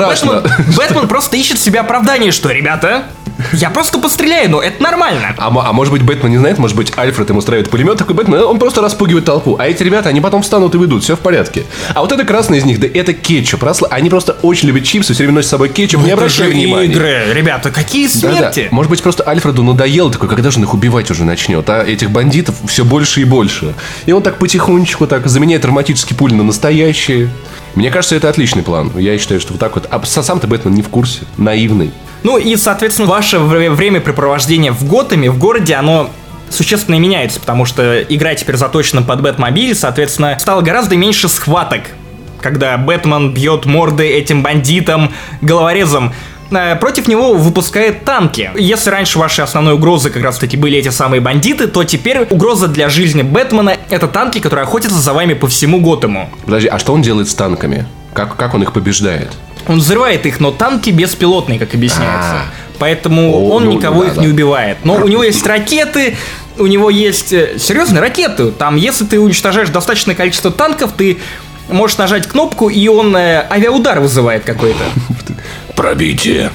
Бэтмен 0.77 1.07
просто 1.07 1.35
ищет 1.35 1.59
себе 1.59 1.79
оправдание, 1.79 2.31
что, 2.31 2.51
ребята, 2.51 3.05
я 3.53 3.69
просто 3.69 3.99
постреляю, 3.99 4.49
но 4.49 4.61
это 4.61 4.81
нормально. 4.81 5.35
А, 5.37 5.47
а 5.47 5.73
может 5.73 5.91
быть, 5.93 6.01
Бэтмен 6.03 6.31
не 6.31 6.37
знает, 6.37 6.57
может 6.57 6.75
быть, 6.77 6.91
Альфред 6.97 7.29
ему 7.29 7.39
устраивает 7.39 7.69
пулемет, 7.69 7.97
такой 7.97 8.15
Бэтмен, 8.15 8.41
он 8.43 8.59
просто 8.59 8.81
распугивает 8.81 9.25
толпу. 9.25 9.57
А 9.59 9.67
эти 9.67 9.83
ребята, 9.83 10.09
они 10.09 10.21
потом 10.21 10.41
встанут 10.41 10.73
и 10.75 10.77
выйдут, 10.77 11.03
все 11.03 11.15
в 11.15 11.19
порядке. 11.19 11.65
А 11.93 12.01
вот 12.01 12.11
это 12.11 12.23
красный 12.23 12.57
из 12.59 12.65
них, 12.65 12.79
да 12.79 12.87
это 12.87 13.13
кетчуп. 13.13 13.63
Расла- 13.63 13.87
Они 13.89 14.09
просто 14.09 14.33
очень 14.41 14.67
любят 14.69 14.83
чипсы, 14.83 15.13
все 15.13 15.23
время 15.23 15.35
носят 15.35 15.47
с 15.47 15.51
собой 15.51 15.69
кетчуп, 15.69 16.01
не 16.01 16.07
Это 16.07 16.17
обращай 16.17 16.49
внимания. 16.49 16.85
игры, 16.85 17.23
ребята, 17.33 17.71
какие 17.71 18.07
смерти. 18.07 18.67
Может 18.71 18.89
быть, 18.89 19.01
просто 19.01 19.27
Альфреду 19.27 19.63
надоело 19.63 20.11
такой, 20.11 20.29
когда 20.29 20.51
же 20.51 20.57
он 20.59 20.63
их 20.65 20.73
убивать 20.73 21.09
уже 21.11 21.23
начнет, 21.23 21.69
а 21.69 21.83
этих 21.83 22.11
бандитов 22.11 22.55
все 22.67 22.83
больше 22.85 23.21
и 23.21 23.23
больше. 23.23 23.73
И 24.05 24.11
он 24.11 24.21
так 24.23 24.37
потихонечку 24.37 25.07
так 25.07 25.27
заменяет 25.27 25.61
травматические 25.63 26.17
пули 26.17 26.33
на 26.33 26.43
настоящие. 26.43 27.29
Мне 27.75 27.89
кажется, 27.91 28.15
это 28.15 28.29
отличный 28.29 28.63
план. 28.63 28.91
Я 28.97 29.17
считаю, 29.17 29.39
что 29.41 29.53
вот 29.53 29.59
так 29.59 29.75
вот. 29.75 29.87
А 29.89 30.03
сам-то 30.05 30.47
Бэтмен 30.47 30.73
не 30.73 30.81
в 30.81 30.89
курсе. 30.89 31.21
Наивный. 31.37 31.91
Ну 32.23 32.37
и, 32.37 32.55
соответственно, 32.55 33.07
ваше 33.09 33.39
вре- 33.39 33.71
времяпрепровождение 33.71 34.71
в 34.71 34.87
Готэме, 34.87 35.29
в 35.31 35.37
городе, 35.37 35.73
оно 35.75 36.09
существенно 36.49 36.99
меняется, 36.99 37.39
потому 37.39 37.65
что 37.65 38.01
игра 38.03 38.35
теперь 38.35 38.55
заточена 38.57 39.01
под 39.01 39.21
Бэтмобиль, 39.21 39.73
соответственно, 39.75 40.37
стало 40.39 40.61
гораздо 40.61 40.95
меньше 40.95 41.27
схваток, 41.27 41.81
когда 42.41 42.77
Бэтмен 42.77 43.33
бьет 43.33 43.65
морды 43.65 44.07
этим 44.07 44.43
бандитам, 44.43 45.11
головорезам. 45.41 46.13
Э, 46.51 46.75
Против 46.75 47.07
него 47.07 47.33
выпускает 47.33 48.05
танки. 48.05 48.51
Если 48.55 48.89
раньше 48.89 49.19
ваши 49.19 49.41
основной 49.41 49.73
угрозы 49.73 50.09
как 50.09 50.23
раз 50.23 50.37
таки 50.37 50.57
были 50.57 50.77
эти 50.77 50.89
самые 50.89 51.21
бандиты, 51.21 51.67
то 51.67 51.83
теперь 51.83 52.19
угроза 52.29 52.67
для 52.67 52.89
жизни 52.89 53.21
Бэтмена 53.21 53.77
это 53.89 54.07
танки, 54.07 54.39
которые 54.39 54.63
охотятся 54.63 54.99
за 54.99 55.13
вами 55.13 55.33
по 55.33 55.47
всему 55.47 55.79
Готэму. 55.81 56.29
Подожди, 56.45 56.67
а 56.67 56.79
что 56.79 56.93
он 56.93 57.01
делает 57.01 57.29
с 57.29 57.33
танками? 57.35 57.85
Как, 58.13 58.35
как 58.35 58.53
он 58.53 58.63
их 58.63 58.73
побеждает? 58.73 59.31
Он 59.67 59.79
взрывает 59.79 60.25
их, 60.25 60.39
но 60.39 60.51
танки 60.51 60.89
беспилотные, 60.89 61.57
как 61.57 61.73
объясняется. 61.73 62.33
А. 62.33 62.45
Поэтому 62.79 63.33
О, 63.33 63.49
он 63.55 63.65
ну, 63.65 63.71
никого 63.73 64.03
да, 64.03 64.09
их 64.09 64.15
да. 64.15 64.21
не 64.21 64.27
убивает. 64.27 64.77
Но 64.83 64.95
у 64.95 65.07
него 65.07 65.23
есть 65.23 65.45
ракеты, 65.47 66.17
у 66.57 66.65
него 66.67 66.89
есть... 66.89 67.31
э, 67.31 67.57
Серьезно, 67.57 68.01
ракеты. 68.01 68.51
Там, 68.51 68.75
если 68.75 69.05
ты 69.05 69.19
уничтожаешь 69.19 69.69
достаточное 69.69 70.15
количество 70.15 70.51
танков, 70.51 70.91
ты 70.97 71.17
можешь 71.69 71.97
нажать 71.97 72.27
кнопку, 72.27 72.69
и 72.69 72.87
он 72.87 73.15
э, 73.15 73.47
авиаудар 73.49 73.99
вызывает 73.99 74.43
какой-то. 74.43 74.83
Пробитие. 75.75 76.51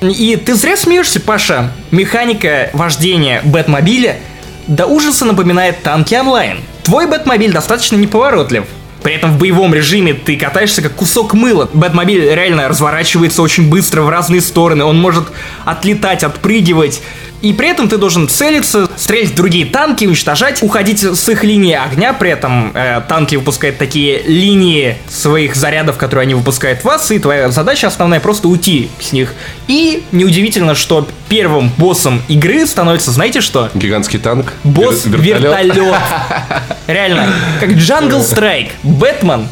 И 0.00 0.36
ты 0.36 0.54
зря 0.54 0.76
смеешься, 0.76 1.20
Паша. 1.20 1.72
Механика 1.90 2.70
вождения 2.72 3.42
Бэтмобиля 3.44 4.16
до 4.66 4.86
ужаса 4.86 5.24
напоминает 5.24 5.82
танки 5.82 6.14
онлайн. 6.14 6.60
Твой 6.84 7.06
Бэтмобиль 7.06 7.52
достаточно 7.52 7.96
неповоротлив. 7.96 8.64
При 9.02 9.14
этом 9.14 9.32
в 9.32 9.38
боевом 9.38 9.74
режиме 9.74 10.14
ты 10.14 10.36
катаешься 10.36 10.82
как 10.82 10.94
кусок 10.94 11.34
мыла. 11.34 11.68
Бэтмобиль 11.72 12.22
реально 12.34 12.68
разворачивается 12.68 13.42
очень 13.42 13.68
быстро 13.68 14.02
в 14.02 14.08
разные 14.08 14.40
стороны. 14.40 14.84
Он 14.84 14.98
может 14.98 15.24
отлетать, 15.64 16.24
отпрыгивать. 16.24 17.02
И 17.42 17.52
при 17.52 17.68
этом 17.68 17.88
ты 17.88 17.96
должен 17.96 18.28
целиться, 18.28 18.88
стрелять 18.96 19.30
в 19.30 19.34
другие 19.34 19.64
танки, 19.66 20.04
уничтожать, 20.04 20.62
уходить 20.62 21.02
с 21.02 21.28
их 21.28 21.42
линии 21.42 21.74
огня. 21.74 22.12
При 22.12 22.30
этом 22.30 22.72
э, 22.74 23.00
танки 23.08 23.36
выпускают 23.36 23.78
такие 23.78 24.22
линии 24.22 24.96
своих 25.08 25.56
зарядов, 25.56 25.96
которые 25.96 26.24
они 26.24 26.34
выпускают 26.34 26.80
в 26.80 26.84
вас, 26.84 27.10
и 27.10 27.18
твоя 27.18 27.50
задача 27.50 27.86
основная 27.86 28.20
просто 28.20 28.48
уйти 28.48 28.90
с 29.00 29.12
них. 29.12 29.34
И 29.68 30.02
неудивительно, 30.12 30.74
что 30.74 31.08
первым 31.28 31.70
боссом 31.78 32.22
игры 32.28 32.66
становится, 32.66 33.10
знаете 33.10 33.40
что? 33.40 33.70
Гигантский 33.74 34.18
танк? 34.18 34.52
Босс 34.64 35.06
Вер- 35.06 35.20
вертолет? 35.20 35.76
вертолет. 35.76 35.94
Реально, 36.86 37.32
как 37.60 37.70
Jungle 37.70 38.20
Strike. 38.20 38.70
Бэтмен 38.82 39.48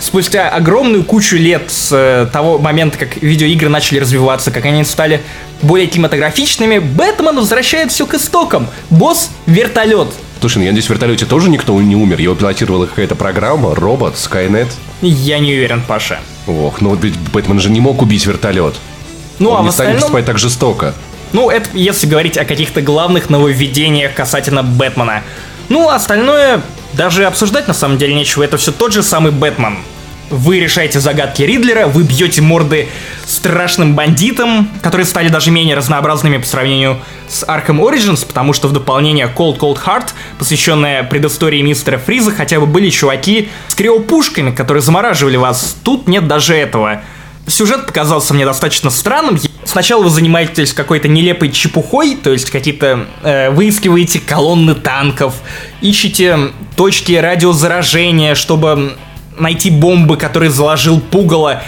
спустя 0.00 0.48
огромную 0.48 1.04
кучу 1.04 1.36
лет 1.36 1.64
с 1.68 1.90
э, 1.92 2.26
того 2.32 2.58
момента, 2.58 2.98
как 2.98 3.16
видеоигры 3.22 3.68
начали 3.68 3.98
развиваться, 3.98 4.50
как 4.50 4.64
они 4.64 4.84
стали 4.84 5.22
более 5.62 5.86
кинематографичными, 5.86 6.78
Бэтмен 6.78 7.36
возвращает 7.36 7.90
все 7.90 8.06
к 8.06 8.14
истокам. 8.14 8.68
Босс 8.90 9.30
вертолет. 9.46 10.08
Слушай, 10.40 10.58
ну 10.58 10.64
я 10.64 10.70
надеюсь, 10.70 10.86
в 10.86 10.90
вертолете 10.90 11.26
тоже 11.26 11.50
никто 11.50 11.80
не 11.80 11.96
умер. 11.96 12.20
Его 12.20 12.34
пилотировала 12.34 12.86
какая-то 12.86 13.16
программа, 13.16 13.74
робот, 13.74 14.14
Skynet. 14.14 14.68
Я 15.02 15.38
не 15.40 15.52
уверен, 15.52 15.82
Паша. 15.86 16.20
Ох, 16.46 16.80
ну 16.80 16.90
вот 16.90 17.02
ведь 17.02 17.18
Бэтмен 17.32 17.60
же 17.60 17.70
не 17.70 17.80
мог 17.80 18.00
убить 18.02 18.24
вертолет. 18.26 18.74
Ну, 19.38 19.50
Он 19.50 19.58
а 19.58 19.62
в 19.62 19.64
не 19.66 19.70
станет 19.72 19.96
остальном... 19.96 20.00
поступать 20.00 20.26
так 20.26 20.38
жестоко. 20.38 20.94
Ну, 21.32 21.50
это 21.50 21.68
если 21.74 22.06
говорить 22.06 22.38
о 22.38 22.44
каких-то 22.44 22.80
главных 22.80 23.30
нововведениях 23.30 24.14
касательно 24.14 24.62
Бэтмена. 24.62 25.22
Ну, 25.68 25.88
а 25.88 25.96
остальное 25.96 26.62
даже 26.92 27.24
обсуждать 27.24 27.68
на 27.68 27.74
самом 27.74 27.98
деле 27.98 28.14
нечего. 28.14 28.42
Это 28.42 28.56
все 28.56 28.72
тот 28.72 28.92
же 28.92 29.02
самый 29.02 29.32
Бэтмен. 29.32 29.78
Вы 30.30 30.60
решаете 30.60 31.00
загадки 31.00 31.42
Ридлера, 31.42 31.86
вы 31.86 32.02
бьете 32.02 32.42
морды 32.42 32.88
страшным 33.26 33.94
бандитам, 33.94 34.68
которые 34.82 35.06
стали 35.06 35.30
даже 35.30 35.50
менее 35.50 35.74
разнообразными 35.74 36.36
по 36.36 36.46
сравнению 36.46 36.98
с 37.30 37.44
Arkham 37.44 37.80
Origins, 37.80 38.26
потому 38.26 38.52
что 38.52 38.68
в 38.68 38.72
дополнение 38.72 39.32
Cold 39.34 39.58
Cold 39.58 39.78
Heart, 39.82 40.08
посвященное 40.38 41.02
предыстории 41.02 41.62
мистера 41.62 41.96
Фриза, 41.96 42.30
хотя 42.30 42.60
бы 42.60 42.66
были 42.66 42.90
чуваки 42.90 43.48
с 43.68 43.74
криопушками, 43.74 44.50
которые 44.50 44.82
замораживали 44.82 45.36
вас. 45.36 45.76
Тут 45.82 46.08
нет 46.08 46.28
даже 46.28 46.54
этого. 46.54 47.00
Сюжет 47.48 47.86
показался 47.86 48.34
мне 48.34 48.44
достаточно 48.44 48.90
странным. 48.90 49.38
Сначала 49.64 50.02
вы 50.02 50.10
занимаетесь 50.10 50.72
какой-то 50.72 51.08
нелепой 51.08 51.50
чепухой, 51.50 52.16
то 52.16 52.30
есть 52.30 52.50
какие-то 52.50 53.06
э, 53.22 53.50
выискиваете 53.50 54.20
колонны 54.20 54.74
танков, 54.74 55.34
ищете 55.80 56.52
точки 56.76 57.12
радиозаражения, 57.12 58.34
чтобы 58.34 58.96
найти 59.38 59.70
бомбы, 59.70 60.16
которые 60.16 60.50
заложил 60.50 61.00
пугало. 61.00 61.62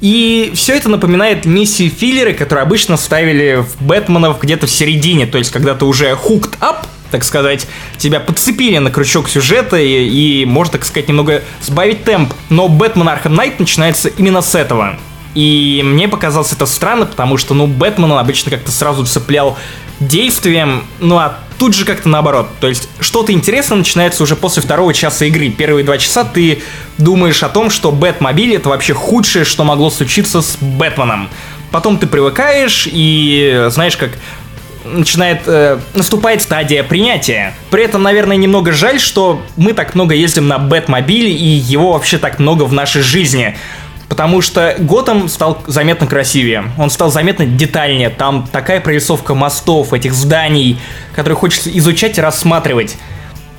И 0.00 0.52
все 0.54 0.76
это 0.76 0.88
напоминает 0.88 1.46
миссии 1.46 1.88
филлеры, 1.88 2.34
которые 2.34 2.62
обычно 2.62 2.96
ставили 2.96 3.64
в 3.64 3.82
Бэтменов 3.82 4.40
где-то 4.40 4.66
в 4.66 4.70
середине, 4.70 5.26
то 5.26 5.38
есть 5.38 5.50
когда 5.50 5.74
ты 5.74 5.84
уже 5.84 6.10
hooked 6.10 6.58
up, 6.60 6.86
так 7.10 7.24
сказать, 7.24 7.66
тебя 7.96 8.20
подцепили 8.20 8.78
на 8.78 8.90
крючок 8.90 9.28
сюжета 9.28 9.76
и, 9.76 10.42
и 10.42 10.44
можно, 10.44 10.72
так 10.72 10.84
сказать, 10.84 11.08
немного 11.08 11.42
сбавить 11.62 12.04
темп. 12.04 12.34
Но 12.50 12.68
Бэтмен 12.68 13.08
Arkham 13.08 13.36
Knight 13.36 13.54
начинается 13.58 14.08
именно 14.08 14.42
с 14.42 14.54
этого. 14.54 14.98
И 15.34 15.82
мне 15.84 16.08
показалось 16.08 16.52
это 16.52 16.66
странно, 16.66 17.06
потому 17.06 17.36
что, 17.36 17.54
ну, 17.54 17.66
Бэтмен 17.66 18.10
он 18.10 18.18
обычно 18.18 18.50
как-то 18.50 18.70
сразу 18.70 19.04
цеплял 19.04 19.58
действием, 20.00 20.84
ну 21.00 21.18
а 21.18 21.38
тут 21.58 21.74
же 21.74 21.84
как-то 21.84 22.08
наоборот. 22.08 22.48
То 22.60 22.68
есть 22.68 22.88
что-то 23.00 23.32
интересное 23.32 23.78
начинается 23.78 24.22
уже 24.22 24.36
после 24.36 24.62
второго 24.62 24.92
часа 24.92 25.24
игры. 25.26 25.50
Первые 25.50 25.84
два 25.84 25.98
часа 25.98 26.24
ты 26.24 26.62
думаешь 26.98 27.42
о 27.42 27.48
том, 27.48 27.70
что 27.70 27.92
Бэтмобиль 27.92 28.54
это 28.54 28.68
вообще 28.68 28.94
худшее, 28.94 29.44
что 29.44 29.64
могло 29.64 29.90
случиться 29.90 30.40
с 30.42 30.56
Бэтменом. 30.60 31.28
Потом 31.70 31.98
ты 31.98 32.06
привыкаешь 32.06 32.88
и 32.90 33.66
знаешь 33.68 33.96
как 33.96 34.10
начинает 34.84 35.42
э, 35.46 35.78
наступает 35.94 36.42
стадия 36.42 36.82
принятия. 36.82 37.54
При 37.70 37.84
этом, 37.84 38.02
наверное, 38.02 38.36
немного 38.36 38.72
жаль, 38.72 39.00
что 39.00 39.42
мы 39.56 39.72
так 39.72 39.94
много 39.94 40.14
ездим 40.14 40.46
на 40.46 40.58
Бэтмобиле 40.58 41.32
и 41.32 41.46
его 41.46 41.92
вообще 41.92 42.18
так 42.18 42.38
много 42.38 42.64
в 42.64 42.72
нашей 42.72 43.00
жизни. 43.00 43.56
Потому 44.08 44.42
что 44.42 44.76
Готэм 44.78 45.28
стал 45.28 45.62
заметно 45.66 46.06
красивее. 46.06 46.64
Он 46.78 46.90
стал 46.90 47.10
заметно 47.10 47.46
детальнее. 47.46 48.10
Там 48.10 48.46
такая 48.50 48.80
прорисовка 48.80 49.34
мостов, 49.34 49.92
этих 49.92 50.14
зданий, 50.14 50.78
которые 51.14 51.36
хочется 51.36 51.70
изучать 51.78 52.18
и 52.18 52.20
рассматривать. 52.20 52.96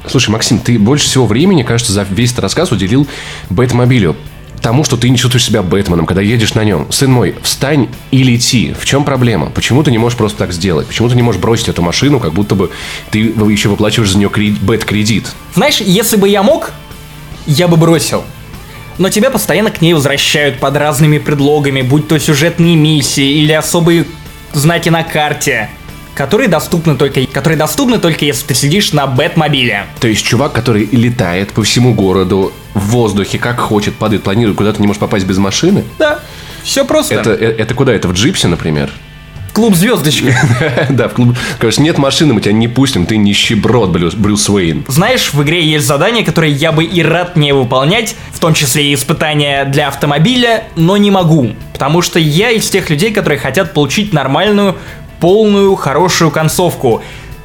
Слушай, 0.07 0.29
Максим, 0.29 0.59
ты 0.59 0.77
больше 0.77 1.05
всего 1.05 1.25
времени, 1.25 1.63
кажется, 1.63 1.91
за 1.91 2.03
весь 2.03 2.31
этот 2.31 2.43
рассказ 2.43 2.71
уделил 2.71 3.07
Бэтмобилю. 3.49 4.15
Тому, 4.61 4.83
что 4.83 4.97
ты 4.97 5.09
не 5.09 5.17
чувствуешь 5.17 5.45
себя 5.45 5.61
Бэтменом, 5.61 6.05
когда 6.05 6.21
едешь 6.21 6.53
на 6.53 6.63
нем. 6.63 6.91
Сын 6.91 7.11
мой, 7.11 7.35
встань 7.41 7.89
и 8.11 8.23
лети. 8.23 8.75
В 8.79 8.85
чем 8.85 9.03
проблема? 9.03 9.51
Почему 9.51 9.83
ты 9.83 9.91
не 9.91 9.97
можешь 9.97 10.17
просто 10.17 10.39
так 10.39 10.53
сделать? 10.53 10.87
Почему 10.87 11.09
ты 11.09 11.15
не 11.15 11.21
можешь 11.21 11.41
бросить 11.41 11.69
эту 11.69 11.81
машину, 11.81 12.19
как 12.19 12.33
будто 12.33 12.55
бы 12.55 12.71
ты 13.11 13.19
еще 13.19 13.69
выплачиваешь 13.69 14.11
за 14.11 14.17
нее 14.17 14.29
кредит, 14.29 14.59
бэт-кредит? 14.61 15.27
Знаешь, 15.53 15.81
если 15.81 16.17
бы 16.17 16.29
я 16.29 16.41
мог, 16.41 16.71
я 17.45 17.67
бы 17.67 17.77
бросил 17.77 18.23
но 18.97 19.09
тебя 19.09 19.29
постоянно 19.29 19.71
к 19.71 19.81
ней 19.81 19.93
возвращают 19.93 20.59
под 20.59 20.77
разными 20.77 21.17
предлогами, 21.17 21.81
будь 21.81 22.07
то 22.07 22.19
сюжетные 22.19 22.75
миссии 22.75 23.41
или 23.41 23.51
особые 23.51 24.05
знаки 24.53 24.89
на 24.89 25.03
карте 25.03 25.69
которые 26.15 26.47
доступны 26.47 26.95
только, 26.95 27.25
которые 27.27 27.57
доступны 27.57 27.99
только 27.99 28.25
если 28.25 28.47
ты 28.47 28.53
сидишь 28.55 28.93
на 28.93 29.05
Бэтмобиле. 29.05 29.85
То 29.99 30.07
есть 30.07 30.25
чувак, 30.25 30.53
который 30.53 30.87
летает 30.91 31.51
по 31.51 31.61
всему 31.61 31.93
городу 31.93 32.53
в 32.73 32.87
воздухе, 32.91 33.37
как 33.37 33.59
хочет, 33.59 33.95
падает, 33.95 34.23
планирует, 34.23 34.57
куда 34.57 34.71
ты 34.71 34.81
не 34.81 34.87
можешь 34.87 34.99
попасть 34.99 35.25
без 35.25 35.37
машины? 35.37 35.83
Да, 35.99 36.21
все 36.63 36.85
просто. 36.85 37.15
Это, 37.15 37.31
это, 37.31 37.61
это 37.61 37.73
куда? 37.73 37.93
Это 37.93 38.07
в 38.07 38.13
джипсе, 38.13 38.47
например? 38.47 38.89
Клуб 39.55 39.73
звездочки. 39.73 40.35
да, 40.89 41.07
в 41.07 41.13
клуб. 41.13 41.37
Короче, 41.59 41.81
нет 41.81 41.97
машины, 41.97 42.33
мы 42.33 42.41
тебя 42.41 42.51
не 42.51 42.67
пустим, 42.67 43.05
ты 43.05 43.15
нищеброд, 43.15 43.89
Брюс, 43.89 44.13
Брюс 44.13 44.49
Уэйн. 44.49 44.83
Знаешь, 44.89 45.33
в 45.33 45.41
игре 45.43 45.63
есть 45.65 45.87
задания, 45.87 46.25
которые 46.25 46.51
я 46.51 46.73
бы 46.73 46.83
и 46.83 47.01
рад 47.01 47.37
не 47.37 47.53
выполнять, 47.53 48.17
в 48.33 48.39
том 48.39 48.53
числе 48.53 48.91
и 48.91 48.93
испытания 48.93 49.63
для 49.63 49.87
автомобиля, 49.87 50.65
но 50.75 50.97
не 50.97 51.09
могу. 51.09 51.51
Потому 51.71 52.01
что 52.01 52.19
я 52.19 52.51
из 52.51 52.69
тех 52.69 52.89
людей, 52.89 53.13
которые 53.13 53.39
хотят 53.39 53.73
получить 53.73 54.11
нормальную, 54.11 54.75
полную, 55.21 55.73
хорошую 55.75 56.31
концовку. 56.31 57.01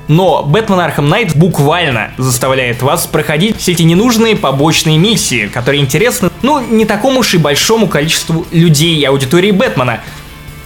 Но 0.08 0.42
Бэтмен 0.42 0.80
Arkham 0.80 1.08
Knight 1.08 1.38
буквально 1.38 2.10
заставляет 2.18 2.82
вас 2.82 3.06
проходить 3.06 3.58
все 3.58 3.70
эти 3.70 3.82
ненужные 3.82 4.34
побочные 4.34 4.98
миссии, 4.98 5.46
которые 5.46 5.80
интересны, 5.80 6.30
ну, 6.42 6.58
не 6.58 6.86
такому 6.86 7.20
уж 7.20 7.34
и 7.34 7.38
большому 7.38 7.86
количеству 7.86 8.44
людей 8.50 8.96
и 8.96 9.04
аудитории 9.04 9.52
Бэтмена. 9.52 10.00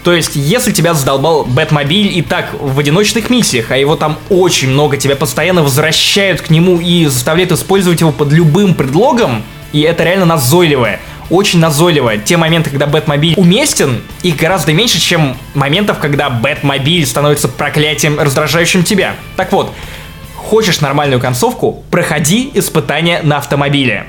То 0.04 0.12
есть, 0.12 0.32
если 0.36 0.70
тебя 0.70 0.92
задолбал 0.92 1.44
Бэтмобиль 1.44 2.16
и 2.16 2.20
так 2.20 2.50
в 2.60 2.78
одиночных 2.78 3.30
миссиях, 3.30 3.70
а 3.70 3.78
его 3.78 3.96
там 3.96 4.18
очень 4.28 4.68
много, 4.68 4.98
тебя 4.98 5.16
постоянно 5.16 5.62
возвращают 5.62 6.42
к 6.42 6.50
нему 6.50 6.78
и 6.78 7.06
заставляют 7.06 7.52
использовать 7.52 8.00
его 8.00 8.12
под 8.12 8.30
любым 8.30 8.74
предлогом, 8.74 9.42
и 9.72 9.80
это 9.80 10.04
реально 10.04 10.26
назойливое, 10.26 11.00
очень 11.30 11.58
назойливое. 11.58 12.18
Те 12.18 12.36
моменты, 12.36 12.68
когда 12.68 12.86
Бэтмобиль 12.86 13.32
уместен, 13.38 14.02
их 14.22 14.36
гораздо 14.36 14.74
меньше, 14.74 15.00
чем 15.00 15.38
моментов, 15.54 15.98
когда 15.98 16.28
Бэтмобиль 16.28 17.06
становится 17.06 17.48
проклятием, 17.48 18.20
раздражающим 18.20 18.84
тебя. 18.84 19.16
Так 19.36 19.52
вот, 19.52 19.72
хочешь 20.36 20.82
нормальную 20.82 21.18
концовку, 21.18 21.82
проходи 21.90 22.50
испытания 22.52 23.22
на 23.22 23.38
автомобиле. 23.38 24.04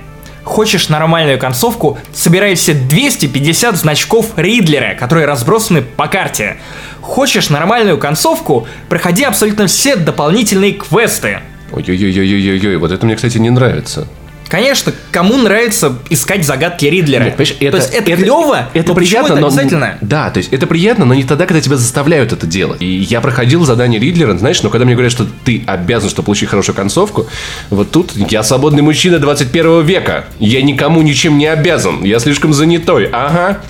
Хочешь 0.45 0.89
нормальную 0.89 1.39
концовку, 1.39 1.97
собирай 2.13 2.53
все 2.53 2.75
250 2.75 3.75
значков 3.75 4.33
Ридлера, 4.37 4.93
которые 4.93 5.25
разбросаны 5.25 5.81
по 5.81 6.07
карте. 6.07 6.57
Хочешь 7.01 7.49
нормальную 7.49 7.97
концовку, 7.97 8.67
проходи 8.87 9.23
абсолютно 9.23 9.65
все 9.65 9.95
дополнительные 9.95 10.73
квесты. 10.73 11.39
Ой-ой-ой-ой-ой-ой, 11.71 12.77
вот 12.77 12.91
это 12.91 13.05
мне, 13.07 13.15
кстати, 13.15 13.39
не 13.39 13.49
нравится. 13.49 14.07
Конечно, 14.47 14.93
кому 15.11 15.37
нравится 15.37 15.97
искать 16.09 16.45
загадки 16.45 16.85
Ридлера? 16.85 17.23
Нет, 17.23 17.33
это, 17.33 17.71
то 17.71 17.77
есть 17.77 17.93
это, 17.93 18.11
это 18.11 18.21
клево, 18.21 18.69
это 18.73 18.93
приятно, 18.93 19.33
это 19.33 19.41
но 19.41 19.47
обязательно? 19.47 19.97
Да, 20.01 20.29
то 20.29 20.37
есть 20.37 20.53
это 20.53 20.67
приятно, 20.67 21.05
но 21.05 21.13
не 21.15 21.23
тогда, 21.23 21.45
когда 21.47 21.61
тебя 21.61 21.77
заставляют 21.77 22.31
это 22.31 22.45
делать. 22.45 22.81
И 22.81 22.85
я 22.85 23.21
проходил 23.21 23.65
задание 23.65 23.99
Ридлера, 23.99 24.37
знаешь, 24.37 24.61
но 24.61 24.69
когда 24.69 24.85
мне 24.85 24.93
говорят, 24.93 25.11
что 25.11 25.25
ты 25.43 25.63
обязан, 25.65 26.09
чтобы 26.09 26.27
получить 26.27 26.49
хорошую 26.49 26.75
концовку, 26.75 27.27
вот 27.71 27.89
тут 27.91 28.11
я 28.15 28.43
свободный 28.43 28.83
мужчина 28.83 29.17
21 29.17 29.83
века. 29.83 30.25
Я 30.39 30.61
никому 30.61 31.01
ничем 31.01 31.37
не 31.37 31.47
обязан. 31.47 32.03
Я 32.03 32.19
слишком 32.19 32.53
занятой. 32.53 33.09
Ага. 33.11 33.61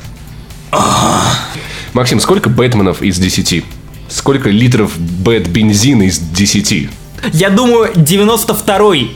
Максим, 1.94 2.20
сколько 2.20 2.50
Бэтменов 2.50 3.02
из 3.02 3.18
10? 3.18 3.64
Сколько 4.10 4.50
литров 4.50 4.98
бэт-бензина 4.98 6.04
из 6.04 6.20
10? 6.20 6.90
Я 7.34 7.50
думаю, 7.50 7.92
92-й 7.94 9.16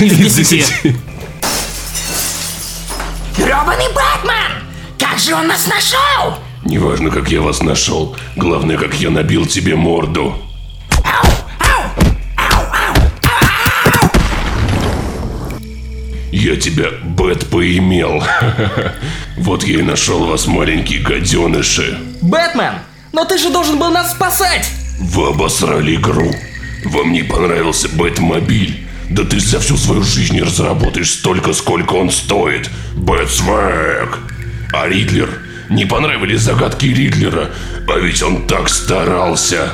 из 0.00 0.34
10. 0.34 0.96
Гребаный 3.36 3.88
Бэтмен! 3.88 4.62
Как 4.98 5.18
же 5.18 5.34
он 5.34 5.48
нас 5.48 5.66
нашел? 5.66 6.38
Неважно, 6.64 7.10
как 7.10 7.30
я 7.30 7.40
вас 7.40 7.62
нашел. 7.62 8.16
Главное, 8.36 8.76
как 8.76 8.94
я 8.94 9.10
набил 9.10 9.46
тебе 9.46 9.74
морду. 9.74 10.34
Я 16.30 16.56
тебя, 16.56 16.86
Бэт, 17.04 17.50
поимел. 17.50 18.22
Вот 19.38 19.64
я 19.64 19.80
и 19.80 19.82
нашел 19.82 20.26
вас, 20.26 20.46
маленькие 20.46 21.00
гаденыши. 21.00 21.98
Бэтмен, 22.20 22.74
но 23.12 23.24
ты 23.24 23.38
же 23.38 23.50
должен 23.50 23.78
был 23.78 23.90
нас 23.90 24.12
спасать! 24.12 24.70
Вы 25.00 25.28
обосрали 25.28 25.96
игру. 25.96 26.30
Вам 26.84 27.12
не 27.12 27.22
понравился 27.22 27.88
Бэтмобиль. 27.88 28.86
Да 29.08 29.24
ты 29.24 29.40
за 29.40 29.60
всю 29.60 29.76
свою 29.76 30.02
жизнь 30.02 30.34
не 30.34 30.42
разработаешь 30.42 31.10
столько, 31.10 31.52
сколько 31.52 31.94
он 31.94 32.10
стоит. 32.10 32.70
Бэтсвэг. 32.94 34.18
А 34.72 34.88
Ридлер? 34.88 35.28
Не 35.68 35.84
понравились 35.86 36.40
загадки 36.40 36.86
Ридлера, 36.86 37.50
а 37.88 37.98
ведь 37.98 38.22
он 38.22 38.46
так 38.46 38.68
старался. 38.68 39.72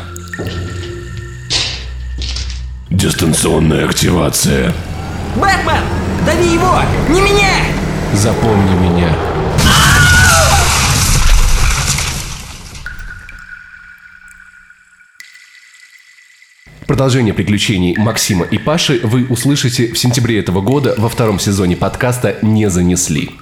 Дистанционная 2.90 3.84
активация. 3.84 4.72
Бэтмен! 5.36 5.82
Дави 6.24 6.54
его! 6.54 6.80
Не 7.08 7.20
меня! 7.20 7.50
Запомни 8.12 8.74
меня. 8.74 9.27
Продолжение 16.88 17.34
приключений 17.34 17.94
Максима 17.98 18.46
и 18.46 18.56
Паши 18.56 18.98
вы 19.02 19.26
услышите 19.26 19.92
в 19.92 19.98
сентябре 19.98 20.38
этого 20.38 20.62
года 20.62 20.94
во 20.96 21.10
втором 21.10 21.38
сезоне 21.38 21.76
подкаста 21.76 22.38
«Не 22.40 22.70
занесли». 22.70 23.32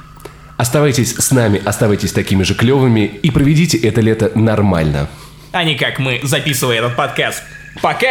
Оставайтесь 0.57 1.15
с 1.15 1.31
нами, 1.31 1.63
оставайтесь 1.65 2.11
такими 2.11 2.43
же 2.43 2.57
клевыми 2.57 3.05
и 3.05 3.31
проведите 3.31 3.79
это 3.79 4.01
лето 4.01 4.33
нормально. 4.35 5.09
А 5.53 5.63
не 5.63 5.77
как 5.77 6.01
мы, 6.01 6.19
записывая 6.25 6.79
этот 6.79 6.97
подкаст. 6.97 7.45
Пока! 7.81 8.09